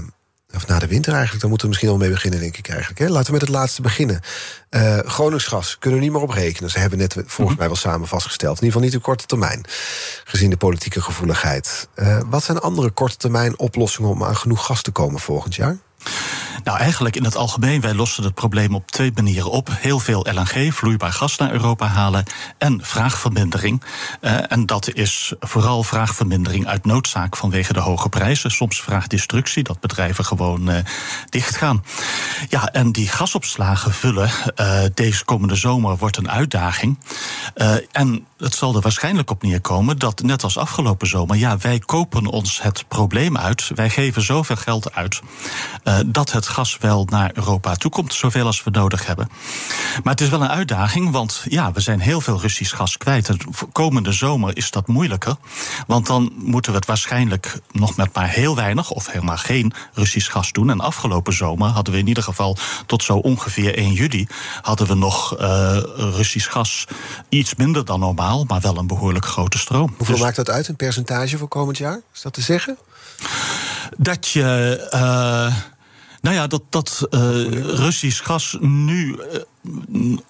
[0.57, 2.99] of na de winter eigenlijk, dan moeten we misschien al mee beginnen, denk ik eigenlijk.
[2.99, 3.09] Hè?
[3.09, 4.21] Laten we met het laatste beginnen.
[4.71, 6.71] Uh, Groningsgas kunnen we niet meer op rekenen.
[6.71, 7.59] Ze hebben net volgens mhm.
[7.59, 8.59] mij wel samen vastgesteld.
[8.59, 9.65] In ieder geval niet op korte termijn,
[10.25, 11.89] gezien de politieke gevoeligheid.
[11.97, 15.77] Uh, wat zijn andere korte termijn oplossingen om aan genoeg gas te komen volgend jaar?
[16.67, 19.69] Nou, eigenlijk in het algemeen, wij lossen het probleem op twee manieren op.
[19.73, 22.25] Heel veel LNG, vloeibaar gas naar Europa halen
[22.59, 23.83] en vraagvermindering.
[24.21, 28.51] Uh, en dat is vooral vraagvermindering uit noodzaak vanwege de hoge prijzen.
[28.51, 30.79] Soms vraagdestructie, dat bedrijven gewoon uh,
[31.29, 31.85] dichtgaan.
[32.49, 34.31] Ja, en die gasopslagen vullen
[34.61, 36.99] uh, deze komende zomer wordt een uitdaging.
[37.91, 42.27] En het zal er waarschijnlijk op neerkomen dat, net als afgelopen zomer, ja, wij kopen
[42.27, 43.71] ons het probleem uit.
[43.75, 45.21] Wij geven zoveel geld uit
[45.87, 49.29] uh, dat het gas wel naar Europa toekomt, zoveel als we nodig hebben.
[50.03, 53.27] Maar het is wel een uitdaging, want ja, we zijn heel veel Russisch gas kwijt.
[53.27, 53.37] De
[53.73, 55.37] komende zomer is dat moeilijker,
[55.87, 60.31] want dan moeten we het waarschijnlijk nog met maar heel weinig of helemaal geen Russisch
[60.31, 60.71] gas doen.
[60.71, 64.27] En afgelopen zomer hadden we in ieder geval tot zo ongeveer 1 juli
[64.63, 66.85] hadden we nog uh, Russisch gas
[67.29, 69.95] iets minder dan normaal, maar wel een behoorlijk grote stroom.
[69.97, 72.01] Hoeveel dus, maakt dat uit, een percentage voor komend jaar?
[72.15, 72.79] Is dat te zeggen?
[73.97, 74.89] Dat je.
[74.95, 75.55] Uh,
[76.27, 77.21] nou ja, dat, dat uh,
[77.63, 79.41] Russisch gas nu uh,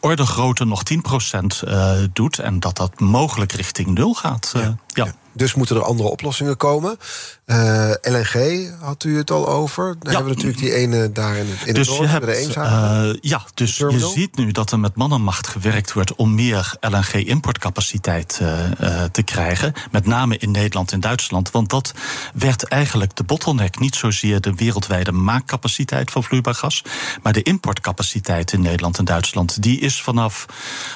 [0.00, 2.38] orde grootte nog 10% uh, doet.
[2.38, 4.50] En dat dat mogelijk richting nul gaat.
[4.54, 4.60] Ja.
[4.60, 4.76] ja.
[4.86, 5.14] ja.
[5.36, 6.98] Dus moeten er andere oplossingen komen.
[7.46, 9.84] Uh, LNG had u het al over.
[9.84, 10.18] Dan ja.
[10.18, 13.42] hebben we natuurlijk die ene daar in, in dus het noorden, je hebt, uh, Ja,
[13.54, 16.14] dus je ziet nu dat er met mannenmacht gewerkt wordt...
[16.14, 19.72] om meer LNG-importcapaciteit uh, te krijgen.
[19.90, 21.50] Met name in Nederland en Duitsland.
[21.50, 21.94] Want dat
[22.34, 23.78] werd eigenlijk de bottleneck.
[23.78, 26.82] Niet zozeer de wereldwijde maakcapaciteit van vloeibaar gas...
[27.22, 29.24] maar de importcapaciteit in Nederland en Duitsland.
[29.62, 30.46] Die is vanaf,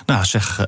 [0.07, 0.67] nou zeg,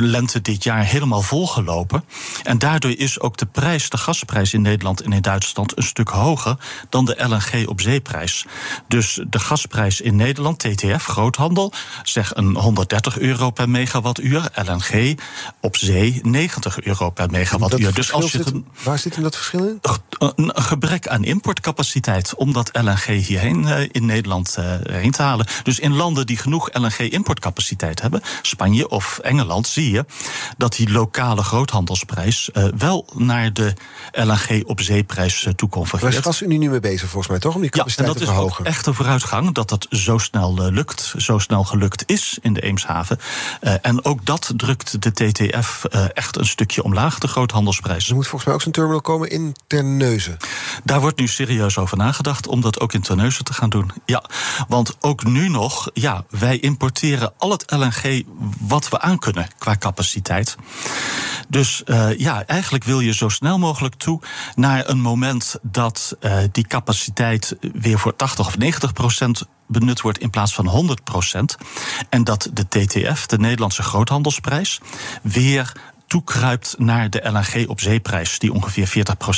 [0.00, 2.04] lente dit jaar helemaal volgelopen.
[2.42, 6.08] En daardoor is ook de prijs, de gasprijs in Nederland en in Duitsland een stuk
[6.08, 6.56] hoger
[6.88, 8.44] dan de LNG op zeeprijs.
[8.88, 14.50] Dus de gasprijs in Nederland, TTF, groothandel, zeg een 130 euro per megawattuur.
[14.54, 15.18] LNG
[15.60, 17.94] op zee 90 euro per megawattuur.
[17.94, 18.52] Dus als je zit,
[18.82, 19.80] waar zit hem dat verschil in?
[20.18, 24.56] Een gebrek aan importcapaciteit om dat LNG hierheen uh, in Nederland
[24.90, 25.46] heen te halen.
[25.62, 30.04] Dus in landen die genoeg LNG-importcapaciteit hebben, Spanje of Engeland, zie je
[30.56, 33.74] dat die lokale groothandelsprijs uh, wel naar de
[34.12, 36.12] LNG op zeeprijs uh, toe convergeert.
[36.12, 37.54] Daar was u nu mee bezig volgens mij, toch?
[37.54, 38.64] Om die capaciteit ja, en dat te verhogen.
[38.64, 42.52] is echt een vooruitgang dat dat zo snel uh, lukt, zo snel gelukt is in
[42.52, 43.18] de Eemshaven.
[43.60, 48.08] En ook dat drukt de TTF echt een stukje omlaag, de groothandelsprijs.
[48.08, 50.36] Er moet volgens mij ook zo'n terminal komen in Terneuzen.
[50.84, 53.90] Daar wordt nu serieus over nagedacht om dat ook in Terneuzen te gaan doen.
[54.06, 54.24] Ja,
[54.68, 58.24] want ook nu nog, ja, wij importeren al het LNG
[58.58, 60.56] wat we aankunnen qua capaciteit.
[61.48, 64.20] Dus uh, ja, eigenlijk wil je zo snel mogelijk toe
[64.54, 70.18] naar een moment dat uh, die capaciteit weer voor 80 of 90 procent benut wordt
[70.18, 71.56] in plaats van 100 procent.
[72.08, 74.80] En dat de TTF, de Nederlandse groothandelsprijs,
[75.22, 75.72] weer
[76.12, 78.88] toekruipt naar de LNG op zeeprijs, die ongeveer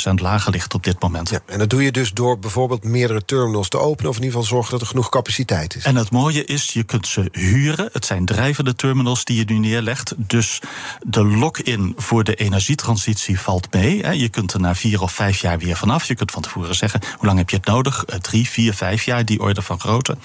[0.09, 1.29] 40% lager ligt op dit moment.
[1.29, 4.39] Ja, en dat doe je dus door bijvoorbeeld meerdere terminals te openen, of in ieder
[4.39, 5.83] geval zorgen dat er genoeg capaciteit is.
[5.83, 7.89] En het mooie is, je kunt ze huren.
[7.91, 10.13] Het zijn drijvende terminals die je nu neerlegt.
[10.17, 10.59] Dus
[11.01, 14.17] de lock-in voor de energietransitie valt mee.
[14.17, 16.05] Je kunt er na vier of vijf jaar weer vanaf.
[16.05, 18.05] Je kunt van tevoren zeggen, hoe lang heb je het nodig?
[18.05, 20.17] Eh, drie, vier, vijf jaar, die orde van grootte.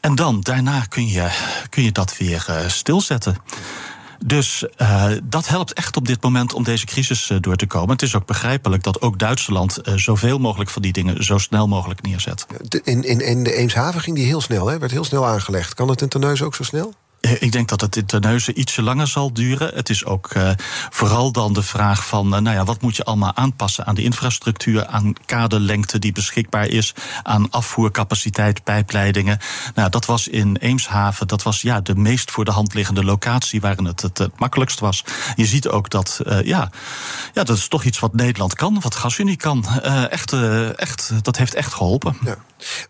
[0.00, 1.30] En dan, daarna kun je,
[1.68, 3.36] kun je dat weer uh, stilzetten.
[4.24, 7.90] Dus uh, dat helpt echt op dit moment om deze crisis uh, door te komen.
[7.90, 11.68] Het is ook begrijpelijk dat ook Duitsland uh, zoveel mogelijk van die dingen zo snel
[11.68, 12.46] mogelijk neerzet.
[12.84, 14.78] In, in, in de Eemshaven ging die heel snel, hè?
[14.78, 15.74] werd heel snel aangelegd.
[15.74, 16.94] Kan het in Terneuzen ook zo snel?
[17.20, 19.74] Eh, ik denk dat het in Terneuzen ietsje langer zal duren.
[19.74, 20.50] Het is ook uh,
[20.90, 24.02] vooral dan de vraag van, uh, nou ja, wat moet je allemaal aanpassen aan de
[24.02, 29.38] infrastructuur, aan kaderlengte die beschikbaar is, aan afvoercapaciteit, pijpleidingen.
[29.74, 33.60] Nou, dat was in Eemshaven, dat was ja, de meest voor de hand liggende locatie
[33.60, 35.04] waarin het het, makkelijkst was.
[35.36, 36.70] Je ziet ook dat, ja,
[37.34, 39.66] ja, dat is toch iets wat Nederland kan, wat GasUnie kan.
[40.10, 40.32] echt,
[40.76, 42.16] echt, dat heeft echt geholpen.
[42.24, 42.36] Ja.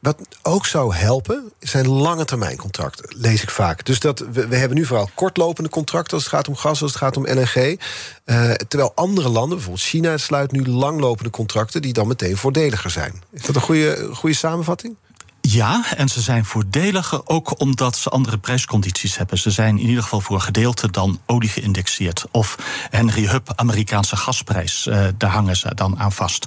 [0.00, 3.84] Wat ook zou helpen, zijn lange termijn contracten, lees ik vaak.
[3.84, 6.90] Dus dat, we, we hebben nu vooral kortlopende contracten als het gaat om gas, als
[6.90, 7.54] het gaat om LNG.
[7.56, 13.22] Uh, terwijl andere landen, bijvoorbeeld China, sluit nu langlopende contracten die dan meteen voordeliger zijn.
[13.32, 14.96] Is dat een goede, goede samenvatting?
[15.52, 19.38] Ja, en ze zijn voordeliger ook omdat ze andere prijscondities hebben.
[19.38, 22.24] Ze zijn in ieder geval voor een gedeelte dan olie geïndexeerd.
[22.30, 22.56] Of
[22.90, 26.46] Henry Hub, Amerikaanse gasprijs, uh, daar hangen ze dan aan vast.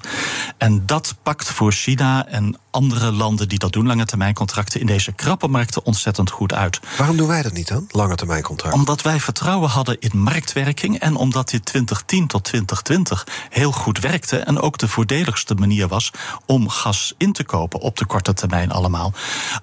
[0.57, 4.85] En dat pakt voor China en andere landen die dat doen, lange termijn contracten, in
[4.85, 6.79] deze krappe markten ontzettend goed uit.
[6.97, 8.79] Waarom doen wij dat niet dan, lange termijn contracten?
[8.79, 14.37] Omdat wij vertrouwen hadden in marktwerking en omdat dit 2010 tot 2020 heel goed werkte
[14.37, 16.11] en ook de voordeligste manier was
[16.45, 18.91] om gas in te kopen op de korte termijn allemaal.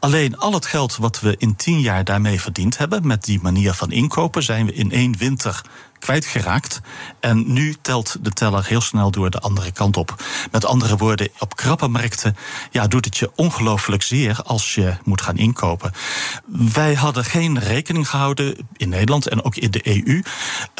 [0.00, 3.72] Alleen al het geld wat we in tien jaar daarmee verdiend hebben, met die manier
[3.72, 5.62] van inkopen, zijn we in één winter
[6.00, 6.80] kwijtgeraakt.
[7.20, 10.14] En nu telt de teller heel snel door de andere kant op.
[10.50, 12.36] Met andere woorden, op krappe markten
[12.70, 15.92] ja, doet het je ongelooflijk zeer als je moet gaan inkopen.
[16.72, 20.22] Wij hadden geen rekening gehouden in Nederland en ook in de EU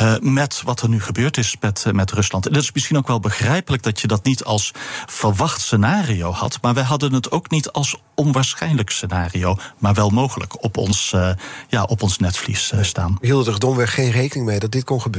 [0.00, 2.46] uh, met wat er nu gebeurd is met, uh, met Rusland.
[2.46, 4.70] En dat is misschien ook wel begrijpelijk dat je dat niet als
[5.06, 10.64] verwacht scenario had, maar wij hadden het ook niet als onwaarschijnlijk scenario, maar wel mogelijk
[10.64, 11.30] op ons, uh,
[11.68, 13.16] ja, op ons netvlies staan.
[13.20, 15.09] We hielden er domweg geen rekening mee dat dit kon gebeuren.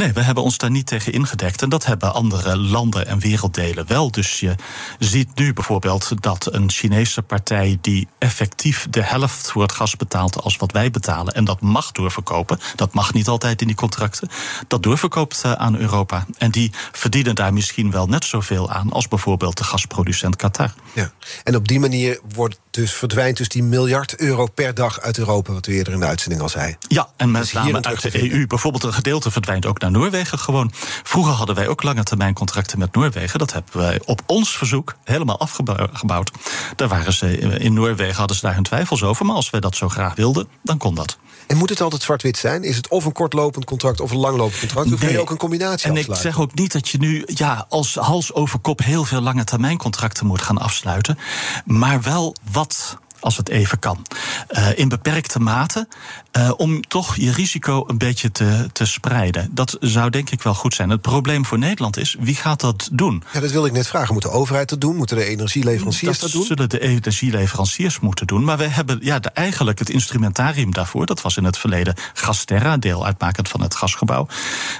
[0.00, 1.62] Nee, we hebben ons daar niet tegen ingedekt.
[1.62, 4.10] En dat hebben andere landen en werelddelen wel.
[4.10, 4.54] Dus je
[4.98, 10.42] ziet nu bijvoorbeeld dat een Chinese partij die effectief de helft voor het gas betaalt
[10.42, 11.34] als wat wij betalen.
[11.34, 12.58] En dat mag doorverkopen.
[12.76, 14.28] Dat mag niet altijd in die contracten.
[14.68, 16.26] Dat doorverkoopt eh, aan Europa.
[16.38, 20.72] En die verdienen daar misschien wel net zoveel aan als bijvoorbeeld de gasproducent Qatar.
[20.92, 21.12] Ja.
[21.44, 25.52] En op die manier wordt dus verdwijnt dus die miljard euro per dag uit Europa,
[25.52, 26.76] wat u eerder in de uitzending al zei.
[26.88, 28.46] Ja, en met name uit de EU.
[28.46, 30.70] Bijvoorbeeld een gedeelte verdwijnt ook naar Noorwegen gewoon.
[31.02, 33.38] Vroeger hadden wij ook lange termijn contracten met Noorwegen.
[33.38, 36.30] Dat hebben wij op ons verzoek helemaal afgebouwd.
[36.76, 39.26] Daar waren ze in Noorwegen hadden ze daar hun twijfels over.
[39.26, 41.18] Maar als wij dat zo graag wilden, dan kon dat.
[41.46, 42.64] En moet het altijd zwart-wit zijn?
[42.64, 44.86] Is het of een kortlopend contract of een langlopend contract?
[44.86, 45.00] Of nee.
[45.00, 46.14] kun je ook een combinatie En afsluiten?
[46.14, 49.44] ik zeg ook niet dat je nu ja, als hals over kop heel veel lange
[49.44, 51.18] termijn contracten moet gaan afsluiten.
[51.64, 54.06] Maar wel wat als het even kan.
[54.50, 55.88] Uh, in beperkte mate.
[56.36, 59.50] Uh, om toch je risico een beetje te, te spreiden.
[59.52, 60.90] Dat zou denk ik wel goed zijn.
[60.90, 63.22] Het probleem voor Nederland is, wie gaat dat doen?
[63.32, 64.12] Ja, dat wil ik net vragen.
[64.12, 64.96] Moet de overheid dat doen?
[64.96, 66.46] Moeten de energieleveranciers dat, dat doen?
[66.46, 68.44] zullen de energieleveranciers moeten doen.
[68.44, 71.06] Maar wij hebben ja, de, eigenlijk het instrumentarium daarvoor.
[71.06, 74.26] Dat was in het verleden Gasterra, deel uitmakend van het gasgebouw.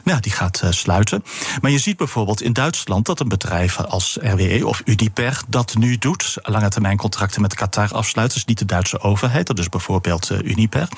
[0.05, 1.25] Nou, die gaat uh, sluiten.
[1.61, 5.99] Maar je ziet bijvoorbeeld in Duitsland dat een bedrijf als RWE of Uniper dat nu
[5.99, 6.37] doet.
[6.43, 8.19] Lange termijn contracten met Qatar afsluiten.
[8.21, 10.89] Dat is niet de Duitse overheid, dat is bijvoorbeeld uh, Uniper.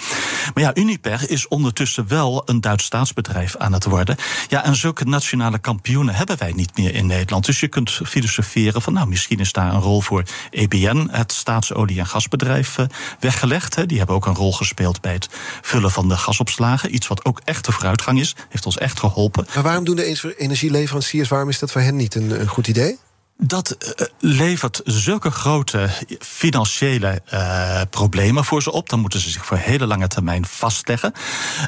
[0.54, 4.16] Maar ja, Uniper is ondertussen wel een Duits staatsbedrijf aan het worden.
[4.48, 7.46] Ja, en zulke nationale kampioenen hebben wij niet meer in Nederland.
[7.46, 11.98] Dus je kunt filosoferen van, nou, misschien is daar een rol voor EBN, het staatsolie-
[11.98, 12.86] en gasbedrijf, uh,
[13.20, 13.88] weggelegd.
[13.88, 15.28] Die hebben ook een rol gespeeld bij het
[15.60, 16.94] vullen van de gasopslagen.
[16.94, 19.46] Iets wat ook echt de vooruitgang is, heeft ons echt geholpen.
[19.54, 22.98] Maar waarom doen de energieleveranciers, waarom is dat voor hen niet een goed idee?
[23.44, 28.88] Dat uh, levert zulke grote financiële uh, problemen voor ze op.
[28.88, 31.12] Dan moeten ze zich voor hele lange termijn vastleggen.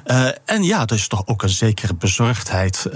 [0.06, 2.86] Uh, en ja, er is toch ook een zekere bezorgdheid.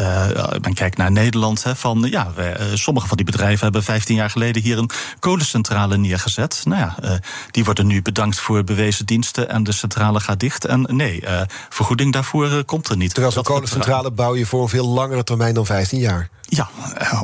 [0.61, 1.65] men kijkt naar Nederland.
[1.65, 5.97] Hè, van, ja, we, sommige van die bedrijven hebben 15 jaar geleden hier een kolencentrale
[5.97, 6.61] neergezet.
[6.65, 9.49] Nou ja, die worden nu bedankt voor bewezen diensten.
[9.49, 10.65] En de centrale gaat dicht.
[10.65, 11.25] En nee,
[11.69, 13.11] vergoeding daarvoor komt er niet.
[13.11, 16.29] Terwijl zo'n kolencentrale bouw je voor een veel langere termijn dan 15 jaar.
[16.51, 16.69] Ja,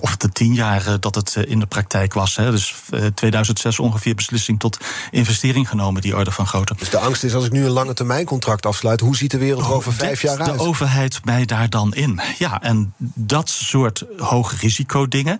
[0.00, 2.36] of de tien jaar dat het in de praktijk was.
[2.36, 2.50] Hè.
[2.50, 2.74] Dus
[3.14, 4.78] 2006 ongeveer beslissing tot
[5.10, 6.74] investering genomen, die orde van grootte.
[6.78, 9.38] Dus de angst is als ik nu een lange termijn contract afsluit, hoe ziet de
[9.38, 10.58] wereld er over vijf jaar uit?
[10.58, 12.20] De overheid mij daar dan in.
[12.38, 15.38] Ja, en dat soort hoog risico dingen.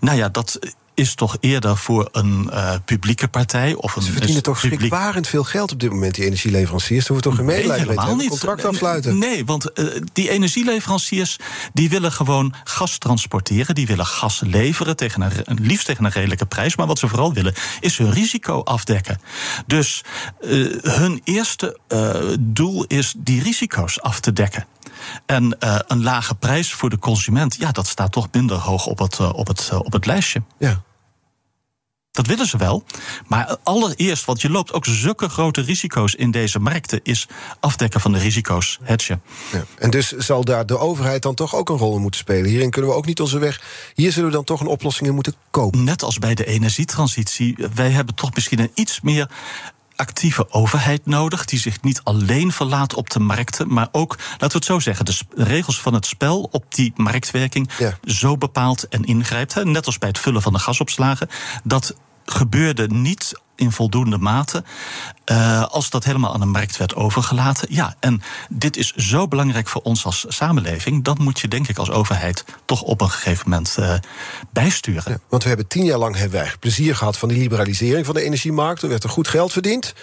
[0.00, 0.58] Nou ja, dat
[0.96, 4.02] is toch eerder voor een uh, publieke partij of een.
[4.02, 7.06] Ze verdienen toch schrikbarend veel geld op dit moment, die energieleveranciers.
[7.06, 8.28] Ze hoeven toch geen medelijden nee, met een niet.
[8.28, 9.18] contract afsluiten?
[9.18, 11.36] Nee, want uh, die energieleveranciers
[11.72, 16.46] die willen gewoon gas transporteren, die willen gas leveren tegen een, liefst tegen een redelijke
[16.46, 16.76] prijs.
[16.76, 19.20] Maar wat ze vooral willen is hun risico afdekken.
[19.66, 20.04] Dus
[20.40, 21.78] uh, hun eerste
[22.40, 24.66] doel is die risico's af te dekken.
[25.26, 28.98] En uh, een lage prijs voor de consument, ja, dat staat toch minder hoog op
[28.98, 30.42] het, uh, op het, uh, op het lijstje.
[30.58, 30.82] Ja.
[32.16, 32.84] Dat willen ze wel.
[33.26, 37.28] Maar allereerst, want je loopt ook zulke grote risico's in deze markten, is
[37.60, 39.22] afdekken van de risico's, hedgen.
[39.52, 39.64] Ja.
[39.78, 42.50] En dus zal daar de overheid dan toch ook een rol in moeten spelen.
[42.50, 43.62] Hierin kunnen we ook niet onze weg.
[43.94, 45.84] Hier zullen we dan toch een oplossing in moeten kopen.
[45.84, 47.56] Net als bij de energietransitie.
[47.74, 49.30] Wij hebben toch misschien een iets meer
[49.96, 54.54] actieve overheid nodig, die zich niet alleen verlaat op de markten, maar ook, laten we
[54.54, 57.98] het zo zeggen, de regels van het spel op die marktwerking ja.
[58.04, 59.54] zo bepaalt en ingrijpt.
[59.54, 61.28] Hè, net als bij het vullen van de gasopslagen.
[61.64, 61.94] Dat
[62.26, 64.64] gebeurde niet in voldoende mate.
[65.30, 67.68] Uh, als dat helemaal aan de markt werd overgelaten.
[67.70, 71.04] Ja, en dit is zo belangrijk voor ons als samenleving.
[71.04, 73.94] Dan moet je, denk ik, als overheid toch op een gegeven moment uh,
[74.50, 75.20] bijsturen.
[75.28, 78.22] Want we hebben tien jaar lang hebben wij plezier gehad van die liberalisering van de
[78.22, 78.82] energiemarkt.
[78.82, 79.94] Er werd er goed geld verdiend.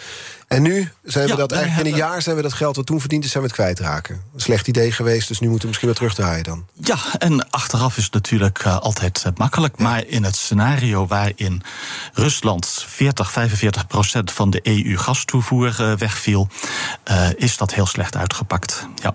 [0.53, 2.85] En nu zijn we Ja, dat eigenlijk in een jaar zijn we dat geld wat
[2.85, 4.21] toen verdiend is, zijn we het kwijtraken.
[4.33, 6.65] Een slecht idee geweest, dus nu moeten we misschien weer terugdraaien dan.
[6.73, 9.77] Ja, en achteraf is het natuurlijk uh, altijd uh, makkelijk.
[9.77, 11.61] Maar in het scenario waarin
[12.13, 16.47] Rusland 40, 45 procent van de EU-gastoevoer uh, wegviel,
[17.35, 18.87] is dat heel slecht uitgepakt.
[18.95, 19.13] Ja.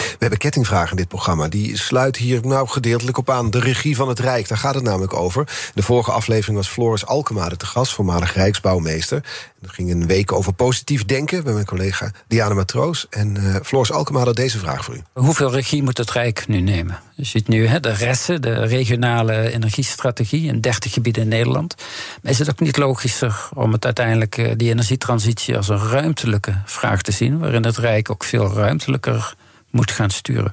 [0.00, 1.48] We hebben kettingvragen in dit programma.
[1.48, 3.50] Die sluit hier nou gedeeltelijk op aan.
[3.50, 5.48] De regie van het Rijk, daar gaat het namelijk over.
[5.74, 9.22] De vorige aflevering was Floris Alkemade te gast, voormalig Rijksbouwmeester.
[9.60, 13.06] Dat ging een week over positief denken bij mijn collega Diana Matroos.
[13.10, 15.02] En uh, Floris Alkemade had deze vraag voor u.
[15.12, 16.98] Hoeveel regie moet het Rijk nu nemen?
[17.14, 21.74] Je ziet nu hè, de resten, de regionale energiestrategie in 30 gebieden in Nederland.
[22.22, 26.54] Maar is het ook niet logischer om het uiteindelijk uh, die energietransitie als een ruimtelijke
[26.64, 29.34] vraag te zien, waarin het Rijk ook veel ruimtelijker
[29.70, 30.52] moet gaan sturen.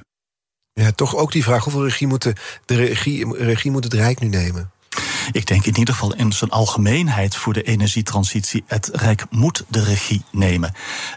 [0.72, 2.32] Ja, toch ook die vraag: hoeveel regie moet, de,
[2.64, 4.70] de regie, regie moet het Rijk nu nemen?
[5.32, 8.64] Ik denk in ieder geval in zijn algemeenheid voor de energietransitie.
[8.66, 10.72] Het Rijk moet de regie nemen.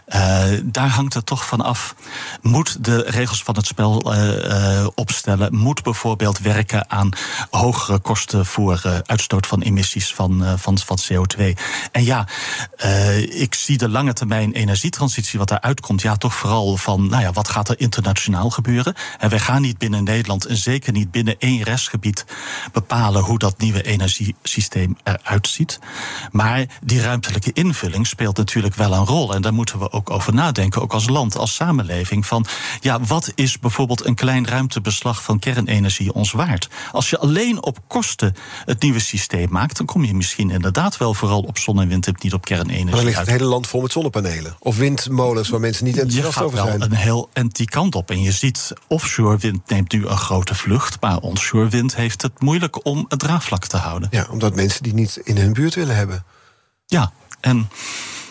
[0.08, 1.94] Uh, daar hangt het toch van af.
[2.42, 5.56] Moet de regels van het spel uh, uh, opstellen.
[5.56, 7.08] Moet bijvoorbeeld werken aan
[7.50, 11.42] hogere kosten voor uitstoot van emissies van, van, van CO2.
[11.92, 12.26] En ja,
[13.28, 17.32] ik zie de lange termijn energietransitie, wat daaruit komt, ja, toch vooral van, nou ja,
[17.32, 18.94] wat gaat er internationaal gebeuren?
[19.18, 22.24] En wij gaan niet binnen Nederland en zeker niet binnen één restgebied
[22.72, 25.78] bepalen hoe dat nieuwe energiesysteem eruit ziet.
[26.30, 29.34] Maar die ruimtelijke invulling speelt natuurlijk wel een rol.
[29.34, 32.26] En daar moeten we ook over nadenken, ook als land, als samenleving.
[32.26, 32.46] Van
[32.80, 36.68] ja, wat is bijvoorbeeld een klein ruimtebeslag van kernenergie ons waard?
[36.92, 38.34] Als je alleen op kosten
[38.64, 42.22] het nieuwe systeem maakt, dan kom je misschien inderdaad wel vooral op zon en wind
[42.22, 42.84] niet op kernenergie.
[42.84, 44.56] Maar dan ligt het hele land vol met zonnepanelen.
[44.58, 46.66] Of windmolens waar mensen niet enthousiast over zijn.
[46.66, 48.10] Je gaat wel een heel anti kant op.
[48.10, 51.00] En je ziet, offshore wind neemt nu een grote vlucht.
[51.00, 53.91] Maar onshore wind heeft het moeilijk om het draagvlak te houden.
[54.10, 56.24] Ja, omdat mensen die niet in hun buurt willen hebben.
[56.86, 57.68] Ja, en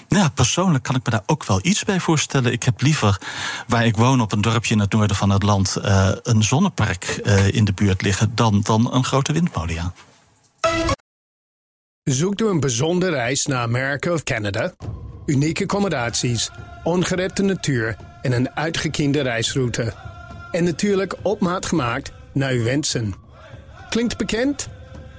[0.08, 2.52] ja, persoonlijk kan ik me daar ook wel iets bij voorstellen.
[2.52, 3.22] Ik heb liever
[3.68, 7.20] waar ik woon op een dorpje in het noorden van het land uh, een zonnepark
[7.24, 9.74] uh, in de buurt liggen dan, dan een grote windmolen.
[9.74, 9.94] Ja.
[12.04, 14.74] Zoekt u een bijzondere reis naar Amerika of Canada?
[15.26, 16.50] Unieke accommodaties,
[16.84, 19.94] ongerepte natuur en een uitgekiende reisroute.
[20.52, 23.14] En natuurlijk op maat gemaakt naar uw wensen.
[23.90, 24.70] Klinkt bekend?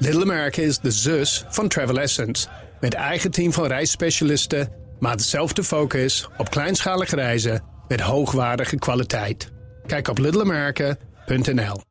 [0.03, 2.48] Little America is de zus van Travel Essence.
[2.80, 9.50] Met eigen team van reisspecialisten, maar dezelfde focus op kleinschalige reizen met hoogwaardige kwaliteit.
[9.86, 11.80] Kijk op littleamerica.nl.
[11.80, 11.84] 65%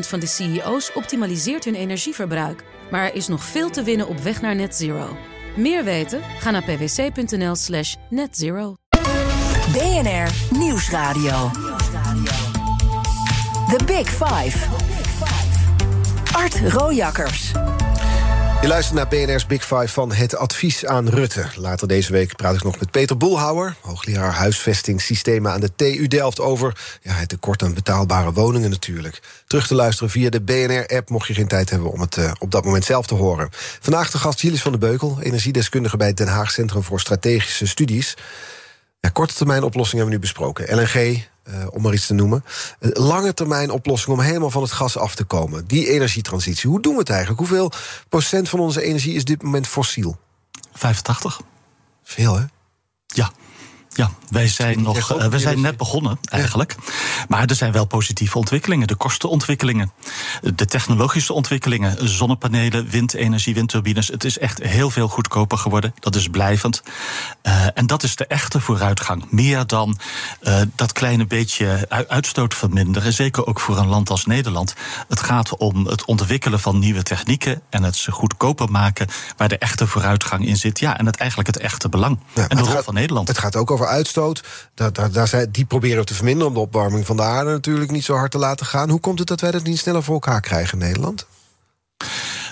[0.00, 2.64] van de CEO's optimaliseert hun energieverbruik.
[2.90, 5.16] Maar er is nog veel te winnen op weg naar net zero.
[5.56, 6.20] Meer weten?
[6.38, 8.74] Ga naar pwc.nl/slash netzero.
[9.72, 11.50] BNR Nieuwsradio.
[13.68, 14.89] The Big Five.
[16.32, 17.50] Art Rojakkers.
[18.60, 21.46] Je luistert naar BNR's Big Five van het advies aan Rutte.
[21.56, 23.76] Later deze week praat ik nog met Peter Boelhouwer...
[23.80, 26.40] hoogleraar huisvestingssystemen aan de TU Delft...
[26.40, 29.20] over ja, het tekort aan betaalbare woningen natuurlijk.
[29.46, 31.10] Terug te luisteren via de BNR-app...
[31.10, 33.48] mocht je geen tijd hebben om het uh, op dat moment zelf te horen.
[33.80, 35.18] Vandaag de gast Gilles van de Beukel...
[35.20, 38.16] energiedeskundige bij het Den Haag Centrum voor Strategische Studies.
[39.00, 40.76] Ja, korte termijn oplossingen hebben we nu besproken.
[40.76, 42.44] LNG, uh, om maar iets te noemen.
[42.78, 45.66] Een lange termijn oplossing om helemaal van het gas af te komen.
[45.66, 46.70] Die energietransitie.
[46.70, 47.38] Hoe doen we het eigenlijk?
[47.38, 47.72] Hoeveel
[48.08, 50.18] procent van onze energie is dit moment fossiel?
[50.72, 51.40] 85.
[52.02, 52.44] Veel, hè?
[53.06, 53.32] Ja.
[53.92, 56.76] Ja, wij zijn, nog, uh, we zijn net begonnen eigenlijk.
[57.28, 58.86] Maar er zijn wel positieve ontwikkelingen.
[58.86, 59.92] De kostenontwikkelingen,
[60.54, 64.08] de technologische ontwikkelingen, zonnepanelen, windenergie, windturbines.
[64.08, 65.94] Het is echt heel veel goedkoper geworden.
[65.98, 66.82] Dat is blijvend.
[67.42, 69.24] Uh, en dat is de echte vooruitgang.
[69.30, 69.98] Meer dan
[70.42, 73.12] uh, dat kleine beetje uitstoot verminderen.
[73.12, 74.74] Zeker ook voor een land als Nederland.
[75.08, 79.58] Het gaat om het ontwikkelen van nieuwe technieken en het ze goedkoper maken waar de
[79.58, 80.78] echte vooruitgang in zit.
[80.78, 82.18] Ja, en het eigenlijk het echte belang.
[82.34, 83.28] Ja, en de rol gaat, van Nederland.
[83.28, 84.42] Het gaat ook over uitstoot.
[84.74, 87.90] Daar, daar, daar zijn, die proberen te verminderen om de opwarming van de aarde natuurlijk
[87.90, 88.90] niet zo hard te laten gaan.
[88.90, 91.26] Hoe komt het dat wij dat niet sneller voor elkaar krijgen in Nederland?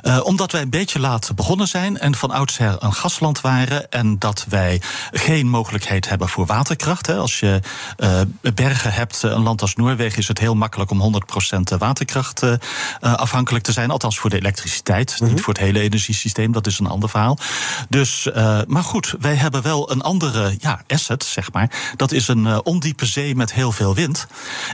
[0.02, 3.90] Uh, omdat wij een beetje laat begonnen zijn en van oudsher een gasland waren.
[3.90, 4.80] En dat wij
[5.12, 7.06] geen mogelijkheid hebben voor waterkracht.
[7.06, 7.16] Hè.
[7.16, 7.60] Als je
[7.96, 8.20] uh,
[8.54, 11.22] bergen hebt, een land als Noorwegen, is het heel makkelijk om
[11.72, 12.54] 100% waterkracht uh,
[13.00, 13.90] afhankelijk te zijn.
[13.90, 15.34] Althans voor de elektriciteit, mm -hmm.
[15.34, 16.52] niet voor het hele energiesysteem.
[16.52, 17.38] Dat is een ander verhaal.
[17.88, 18.28] Dus,
[18.66, 21.92] maar goed, wij hebben wel een andere ja, asset, zeg maar.
[21.96, 24.26] Dat is een ondiepe zee met heel veel wind.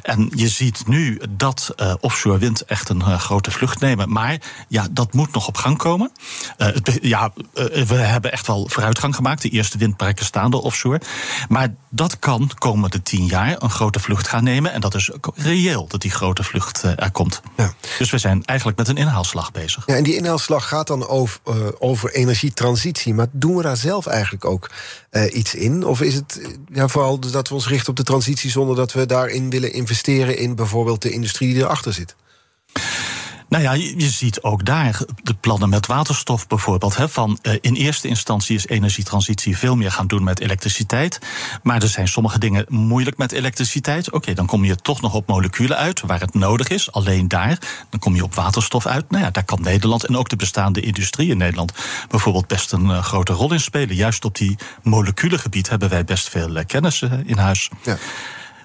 [0.03, 4.13] En je ziet nu dat offshore wind echt een grote vlucht nemen.
[4.13, 6.11] Maar ja, dat moet nog op gang komen.
[6.59, 9.43] Uh, het, ja, uh, we hebben echt wel vooruitgang gemaakt.
[9.43, 11.01] De eerste windparken staan er offshore.
[11.49, 14.73] Maar dat kan komende tien jaar een grote vlucht gaan nemen.
[14.73, 17.41] En dat is reëel dat die grote vlucht uh, er komt.
[17.57, 17.75] Ja.
[17.99, 19.83] Dus we zijn eigenlijk met een inhaalslag bezig.
[19.87, 21.41] Ja, en die inhaalslag gaat dan over,
[21.79, 23.15] over energietransitie.
[23.15, 24.71] Maar doen we daar zelf eigenlijk ook
[25.33, 25.85] iets in?
[25.85, 26.41] Of is het
[26.73, 28.51] ja, vooral dat we ons richten op de transitie...
[28.51, 32.15] zonder dat we daarin willen investeren in bijvoorbeeld de industrie die erachter zit?
[33.55, 36.97] Nou ja, je, ziet ook daar de plannen met waterstof bijvoorbeeld.
[36.97, 41.19] Hè, van uh, in eerste instantie is energietransitie veel meer gaan doen met elektriciteit.
[41.63, 44.11] Maar er zijn sommige dingen moeilijk met elektriciteit.
[44.11, 46.93] Oké, dan kom je toch nog op moleculen uit waar het nodig is.
[46.93, 47.59] Alleen daar.
[47.91, 49.11] Dan kom je op waterstof uit.
[49.11, 51.73] Nou ja, daar kan Nederland en ook de bestaande industrie in Nederland
[52.09, 53.97] bijvoorbeeld best een uh, grote rol in spelen.
[53.97, 57.71] Juist op die moleculengebied hebben wij best veel uh, kennis in huis.
[57.83, 57.97] Ja.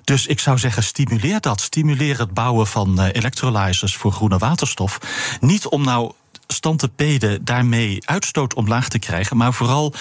[0.09, 1.61] Dus ik zou zeggen, stimuleer dat.
[1.61, 4.99] Stimuleer het bouwen van uh, electrolyzers voor groene waterstof.
[5.39, 6.11] Niet om nou
[6.47, 9.37] stand te peden daarmee uitstoot omlaag te krijgen.
[9.37, 9.93] Maar vooral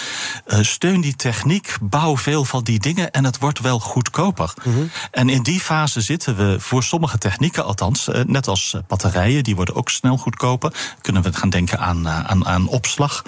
[0.47, 4.53] uh, steun die techniek, bouw veel van die dingen en het wordt wel goedkoper.
[4.63, 4.89] Mm -hmm.
[5.11, 9.55] En in die fase zitten we voor sommige technieken althans, uh, net als batterijen, die
[9.55, 10.73] worden ook snel goedkoper.
[11.01, 13.23] Kunnen we gaan denken aan, uh, aan, aan opslag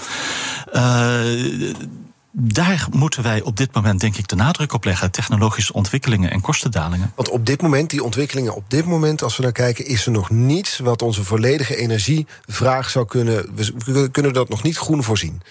[2.32, 5.12] daar moeten wij op dit moment, denk ik, de nadruk op leggen.
[5.12, 7.12] Technologische ontwikkelingen en kostendalingen.
[7.16, 10.12] Want op dit moment, die ontwikkelingen, op dit moment, als we naar kijken, is er
[10.12, 13.56] nog niets wat onze volledige energievraag zou kunnen.
[13.86, 15.42] We kunnen dat nog niet groen voorzien.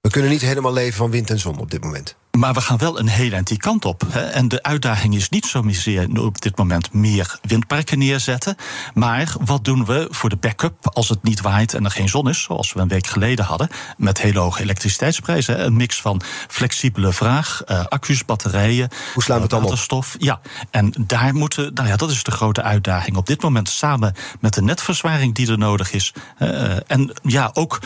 [0.00, 2.16] We kunnen niet helemaal leven van wind en zon op dit moment.
[2.38, 4.02] Maar we gaan wel een heel eind die kant op.
[4.08, 4.20] Hè.
[4.20, 8.56] En de uitdaging is niet zozeer op dit moment meer windparken neerzetten.
[8.94, 12.28] Maar wat doen we voor de backup als het niet waait en er geen zon
[12.28, 15.64] is, zoals we een week geleden hadden, met hele hoge elektriciteitsprijzen.
[15.64, 20.16] Een mix van flexibele vraag, uh, accu's, batterijen, Hoe slaan we het waterstof.
[20.18, 23.16] Ja, en daar moeten, nou ja, dat is de grote uitdaging.
[23.16, 26.12] Op dit moment samen met de netverzwaring die er nodig is.
[26.38, 27.78] Uh, en ja, ook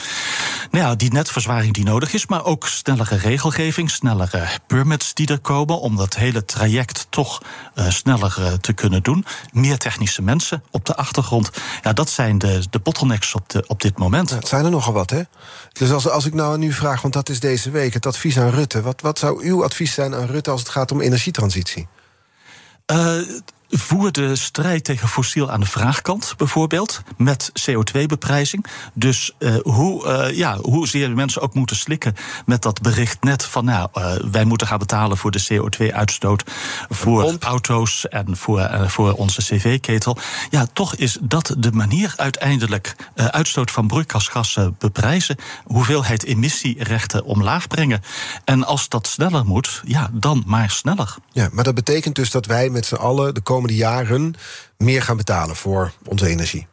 [0.71, 4.36] nou ja, die netverzwaring die nodig is, maar ook snellere regelgeving, snellere
[4.67, 7.43] permits die er komen om dat hele traject toch
[7.75, 9.25] uh, sneller uh, te kunnen doen.
[9.53, 11.51] Meer technische mensen op de achtergrond.
[11.83, 14.31] Ja, dat zijn de, de bottlenecks op, de, op dit moment.
[14.31, 15.23] Het zijn er nogal wat, hè?
[15.73, 18.51] Dus als, als ik nou nu vraag, want dat is deze week het advies aan
[18.51, 18.83] Rutte.
[18.83, 21.89] Wat, wat zou uw advies zijn aan Rutte als het gaat om energietransitie?
[22.93, 23.19] Uh,
[23.69, 28.67] voer de strijd tegen fossiel aan de vraagkant, bijvoorbeeld, met CO2-beprijzing.
[28.95, 32.15] Dus uh, hoe, uh, ja, hoezeer mensen ook moeten slikken
[32.47, 36.45] met dat bericht net van, nou, uh, wij moeten gaan betalen voor de CO2-uitstoot
[36.89, 40.17] voor auto's en voor, voor onze cv-ketel.
[40.51, 48.03] Ja, toch is dat de manier uiteindelijk uitstoot van broeikasgassen beprijzen, hoeveelheid emissierechten omlaag brengen.
[48.45, 51.15] En als dat sneller moet, ja, dan maar sneller.
[51.33, 54.35] Ja, maar dat betekent dus dat wij met z'n allen de komende jaren
[54.79, 56.67] meer gaan betalen voor onze energie.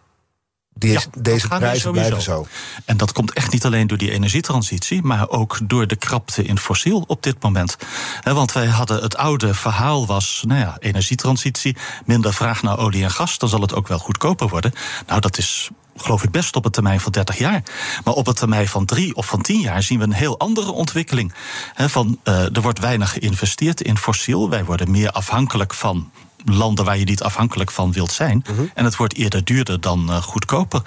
[0.76, 2.48] Die ja, deze prijzen blijven zo.
[2.86, 6.58] En dat komt echt niet alleen door die energietransitie, maar ook door de krapte in
[6.58, 7.78] fossiel op dit moment.
[8.22, 13.04] He, want wij hadden het oude verhaal was, nou ja, energietransitie, minder vraag naar olie
[13.04, 14.74] en gas, dan zal het ook wel goedkoper worden.
[15.08, 17.64] Nou, dat is geloof ik best op een termijn van 30 jaar.
[18.04, 20.72] Maar op een termijn van drie of van tien jaar zien we een heel andere
[20.72, 21.34] ontwikkeling.
[21.74, 24.50] He, van, uh, er wordt weinig geïnvesteerd in fossiel.
[24.50, 26.12] Wij worden meer afhankelijk van
[26.46, 28.44] landen waar je niet afhankelijk van wilt zijn.
[28.50, 28.70] Uh -huh.
[28.74, 30.82] En het wordt eerder duurder dan uh, goedkoper.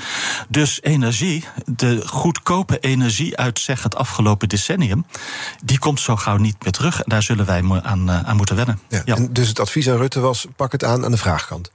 [0.48, 5.06] Dus energie, de goedkope energie uit zeg het afgelopen decennium,
[5.64, 7.02] die komt zo gauw niet meer terug.
[7.02, 8.80] En daar zullen wij aan, uh, aan moeten wennen.
[8.88, 9.16] Ja, ja.
[9.16, 11.70] En dus het advies aan Rutte was: pak het aan aan de vraagkant.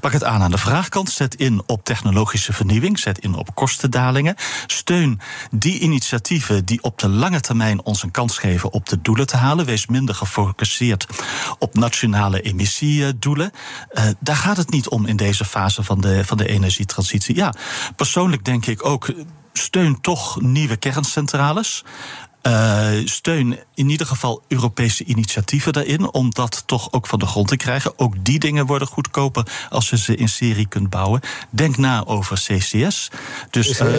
[0.00, 1.10] Pak het aan aan de vraagkant.
[1.10, 2.98] Zet in op technologische vernieuwing.
[2.98, 4.34] Zet in op kostendalingen.
[4.66, 9.26] Steun die initiatieven die op de lange termijn ons een kans geven op de doelen
[9.26, 9.64] te halen.
[9.64, 10.66] Wees minder gefocust
[11.58, 13.50] op nationale emissiedoelen.
[13.92, 17.34] Uh, daar gaat het niet om in deze fase van de, van de energietransitie.
[17.34, 17.54] Ja,
[17.96, 19.12] persoonlijk denk ik ook
[19.52, 21.84] steun toch nieuwe kerncentrales.
[22.48, 27.48] Uh, steun in ieder geval Europese initiatieven daarin, om dat toch ook van de grond
[27.48, 27.98] te krijgen.
[27.98, 31.20] Ook die dingen worden goedkoper als je ze in serie kunt bouwen.
[31.50, 33.10] Denk na over CCS.
[33.50, 33.92] Dus uh,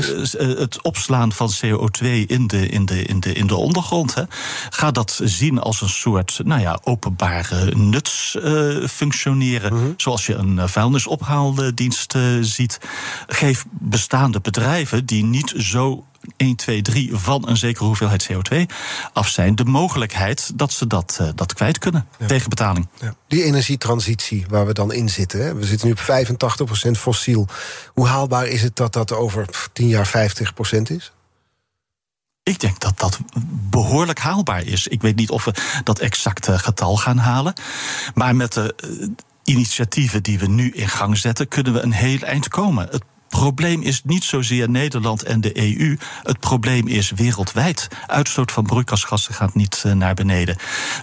[0.57, 4.15] het opslaan van CO2 in de, in de, in de, in de ondergrond.
[4.15, 4.23] Hè.
[4.69, 9.73] Ga dat zien als een soort nou ja, openbare nuts uh, functioneren.
[9.73, 9.93] Mm -hmm.
[9.97, 12.79] Zoals je een vuilnisophaaldienst ziet.
[13.27, 16.03] Geef bestaande bedrijven die niet zo
[16.37, 18.57] 1, 2, 3 van een zekere hoeveelheid CO2
[19.13, 22.27] af zijn, de mogelijkheid dat ze dat, uh, dat kwijt kunnen ja.
[22.27, 22.87] tegen betaling.
[22.99, 23.15] Ja.
[23.27, 25.55] Die energietransitie waar we dan in zitten, hè?
[25.55, 26.27] we zitten nu op
[26.87, 27.47] 85% fossiel.
[27.93, 30.31] Hoe haalbaar is het dat dat over 10 jaar
[30.77, 31.11] 50% is?
[32.43, 33.19] Ik denk dat dat
[33.69, 34.87] behoorlijk haalbaar is.
[34.87, 35.53] Ik weet niet of we
[35.83, 37.53] dat exacte getal gaan halen.
[38.13, 39.07] Maar met de uh,
[39.43, 42.87] initiatieven die we nu in gang zetten, kunnen we een heel eind komen.
[42.91, 45.97] Het probleem is niet zozeer Nederland en de EU.
[46.23, 47.87] Het probleem is wereldwijd.
[48.07, 50.57] Uitstoot van broeikasgassen gaat niet uh, naar beneden.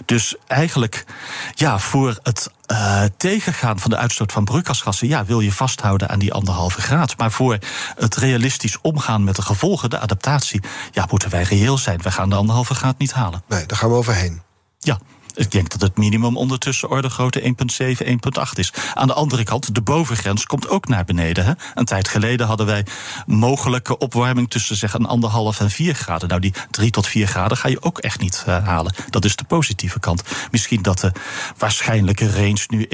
[0.05, 1.05] Dus eigenlijk,
[1.53, 6.19] ja, voor het uh, tegengaan van de uitstoot van broeikasgassen, ja, wil je vasthouden aan
[6.19, 7.17] die anderhalve graad.
[7.17, 7.57] Maar voor
[7.95, 10.61] het realistisch omgaan met de gevolgen, de adaptatie,
[10.91, 12.01] ja, moeten wij reëel zijn.
[12.01, 13.43] We gaan de anderhalve graad niet halen.
[13.47, 14.41] Nee, daar gaan we overheen.
[14.79, 14.99] Ja.
[15.37, 18.15] Ik denk dat het minimum ondertussen orde grootte 1,7, 1,8
[18.53, 18.73] is.
[18.93, 21.45] Aan de andere kant, de bovengrens komt ook naar beneden.
[21.45, 21.53] Hè?
[21.73, 22.85] Een tijd geleden hadden wij
[23.25, 26.27] mogelijke opwarming tussen zeg een anderhalf en 4 graden.
[26.27, 28.93] Nou, die 3 tot 4 graden ga je ook echt niet uh, halen.
[29.09, 30.23] Dat is de positieve kant.
[30.51, 31.11] Misschien dat de
[31.57, 32.87] waarschijnlijke range nu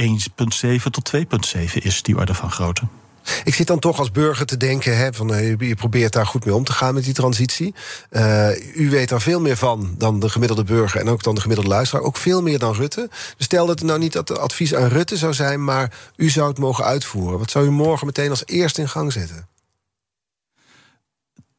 [0.79, 3.02] 1,7 tot 2,7 is, die orde van grootte.
[3.43, 6.45] Ik zit dan toch als burger te denken, hè, van, uh, je probeert daar goed
[6.45, 7.75] mee om te gaan met die transitie.
[8.11, 11.41] Uh, u weet daar veel meer van dan de gemiddelde burger en ook dan de
[11.41, 12.03] gemiddelde luisteraar.
[12.03, 13.09] Ook veel meer dan Rutte.
[13.37, 16.47] Dus stel dat het nou niet het advies aan Rutte zou zijn, maar u zou
[16.47, 17.39] het mogen uitvoeren.
[17.39, 19.52] Wat zou u morgen meteen als eerste in gang zetten?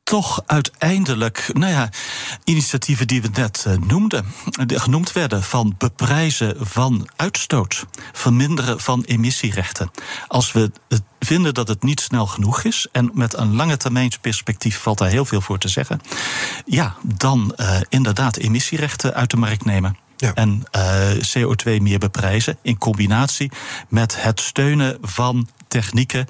[0.05, 1.89] Toch uiteindelijk, nou ja,
[2.45, 4.27] initiatieven die we net uh, noemden,
[4.69, 9.91] genoemd werden van beprijzen van uitstoot, verminderen van emissierechten.
[10.27, 14.79] Als we het vinden dat het niet snel genoeg is, en met een lange termijnsperspectief
[14.79, 16.01] valt daar heel veel voor te zeggen,
[16.67, 19.97] ja, dan uh, inderdaad emissierechten uit de markt nemen.
[20.17, 20.35] Ja.
[20.35, 23.51] En uh, CO2 meer beprijzen in combinatie
[23.89, 25.49] met het steunen van
[25.81, 26.27] technieken,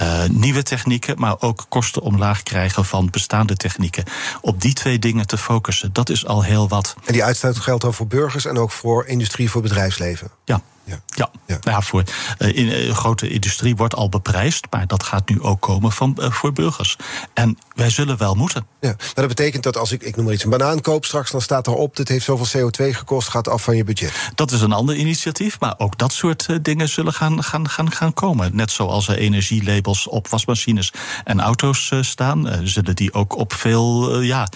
[0.00, 4.04] uh, nieuwe technieken, maar ook kosten omlaag krijgen van bestaande technieken.
[4.40, 6.94] Op die twee dingen te focussen, dat is al heel wat.
[7.04, 10.30] En die uitstoot geldt dan voor burgers en ook voor industrie, voor bedrijfsleven?
[10.44, 10.62] Ja.
[10.88, 11.30] Ja, ja.
[11.46, 11.58] ja.
[11.60, 12.02] Nou, voor
[12.38, 16.16] uh, in, uh, grote industrie wordt al beprijsd, maar dat gaat nu ook komen van,
[16.20, 16.96] uh, voor burgers.
[17.34, 18.66] En wij zullen wel moeten.
[18.80, 21.30] Ja, maar dat betekent dat als ik, ik noem maar iets, een banaan koop straks,
[21.30, 24.12] dan staat erop: dit heeft zoveel CO2 gekost, gaat af van je budget.
[24.34, 28.14] Dat is een ander initiatief, maar ook dat soort dingen zullen gaan, gaan, gaan, gaan
[28.14, 28.56] komen.
[28.56, 30.92] Net zoals er energielabels op wasmachines
[31.24, 34.48] en auto's staan, zullen die ook op veel ja,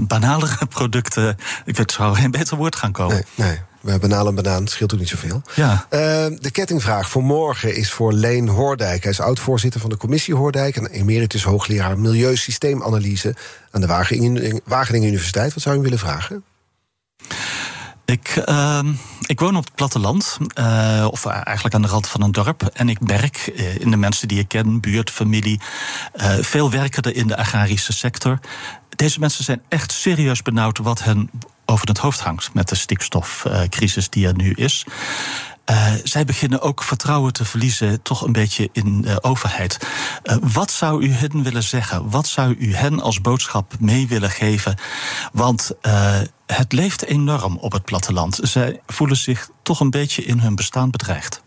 [0.00, 3.24] banalere producten, ik weet zou geen beter woord gaan komen.
[3.34, 3.58] Nee, nee.
[3.82, 5.42] We hebben banaan en banaan, scheelt ook niet zoveel.
[5.54, 5.72] Ja.
[5.72, 6.00] Uh,
[6.38, 9.02] de kettingvraag voor morgen is voor Leen Hoordijk.
[9.02, 10.76] Hij is oud-voorzitter van de commissie Hoordijk...
[10.76, 13.34] en emeritus hoogleraar Milieusysteemanalyse...
[13.70, 13.86] aan de
[14.64, 15.54] Wageningen, Universiteit.
[15.54, 16.44] Wat zou u willen vragen?
[18.04, 18.80] Ik, uh,
[19.26, 22.70] ik woon op het platteland, uh, of eigenlijk aan de rand van een dorp.
[22.72, 25.60] En ik merk uh, in de mensen die ik ken, buurt, familie,
[26.16, 28.38] uh, veel werken er in de agrarische sector.
[28.96, 31.30] Deze mensen zijn echt serieus benauwd wat hen
[31.66, 34.84] over het hoofd hangt met de stikstofcrisis die er nu is.
[35.70, 39.78] Uh, zij beginnen ook vertrouwen te verliezen, toch een beetje in de overheid.
[40.24, 42.10] Uh, wat zou u hen willen zeggen?
[42.10, 44.78] Wat zou u hen als boodschap mee willen geven?
[45.32, 45.72] Want
[46.46, 48.38] het leeft enorm op het platteland.
[48.42, 51.42] Zij voelen zich toch een beetje in hun bestaan bedreigd.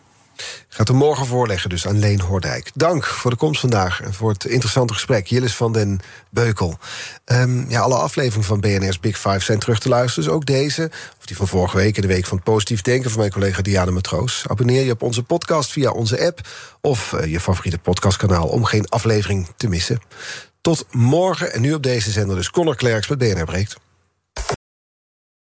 [0.67, 2.71] Gaat er morgen voorleggen dus aan Leen Hoordijk.
[2.73, 5.27] Dank voor de komst vandaag en voor het interessante gesprek.
[5.27, 6.77] Jillis van den Beukel.
[7.25, 10.23] Um, ja, alle afleveringen van BNR's Big Five zijn terug te luisteren.
[10.23, 11.95] Dus ook deze, of die van vorige week...
[11.95, 14.43] in de week van het positief denken van mijn collega Diana Matroos.
[14.47, 16.47] Abonneer je op onze podcast via onze app...
[16.81, 19.99] of uh, je favoriete podcastkanaal om geen aflevering te missen.
[20.61, 23.75] Tot morgen en nu op deze zender dus Conor Klerks met BNR Breekt.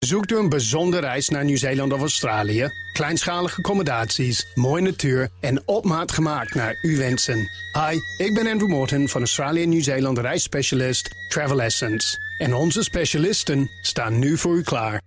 [0.07, 2.69] Zoekt u een bijzondere reis naar Nieuw-Zeeland of Australië?
[2.93, 7.49] Kleinschalige accommodaties, mooie natuur en op maat gemaakt naar uw wensen.
[7.73, 12.19] Hi, ik ben Andrew Morton van Australië Nieuw-Zeeland reisspecialist Travel Essence.
[12.39, 15.01] En onze specialisten staan nu voor u klaar.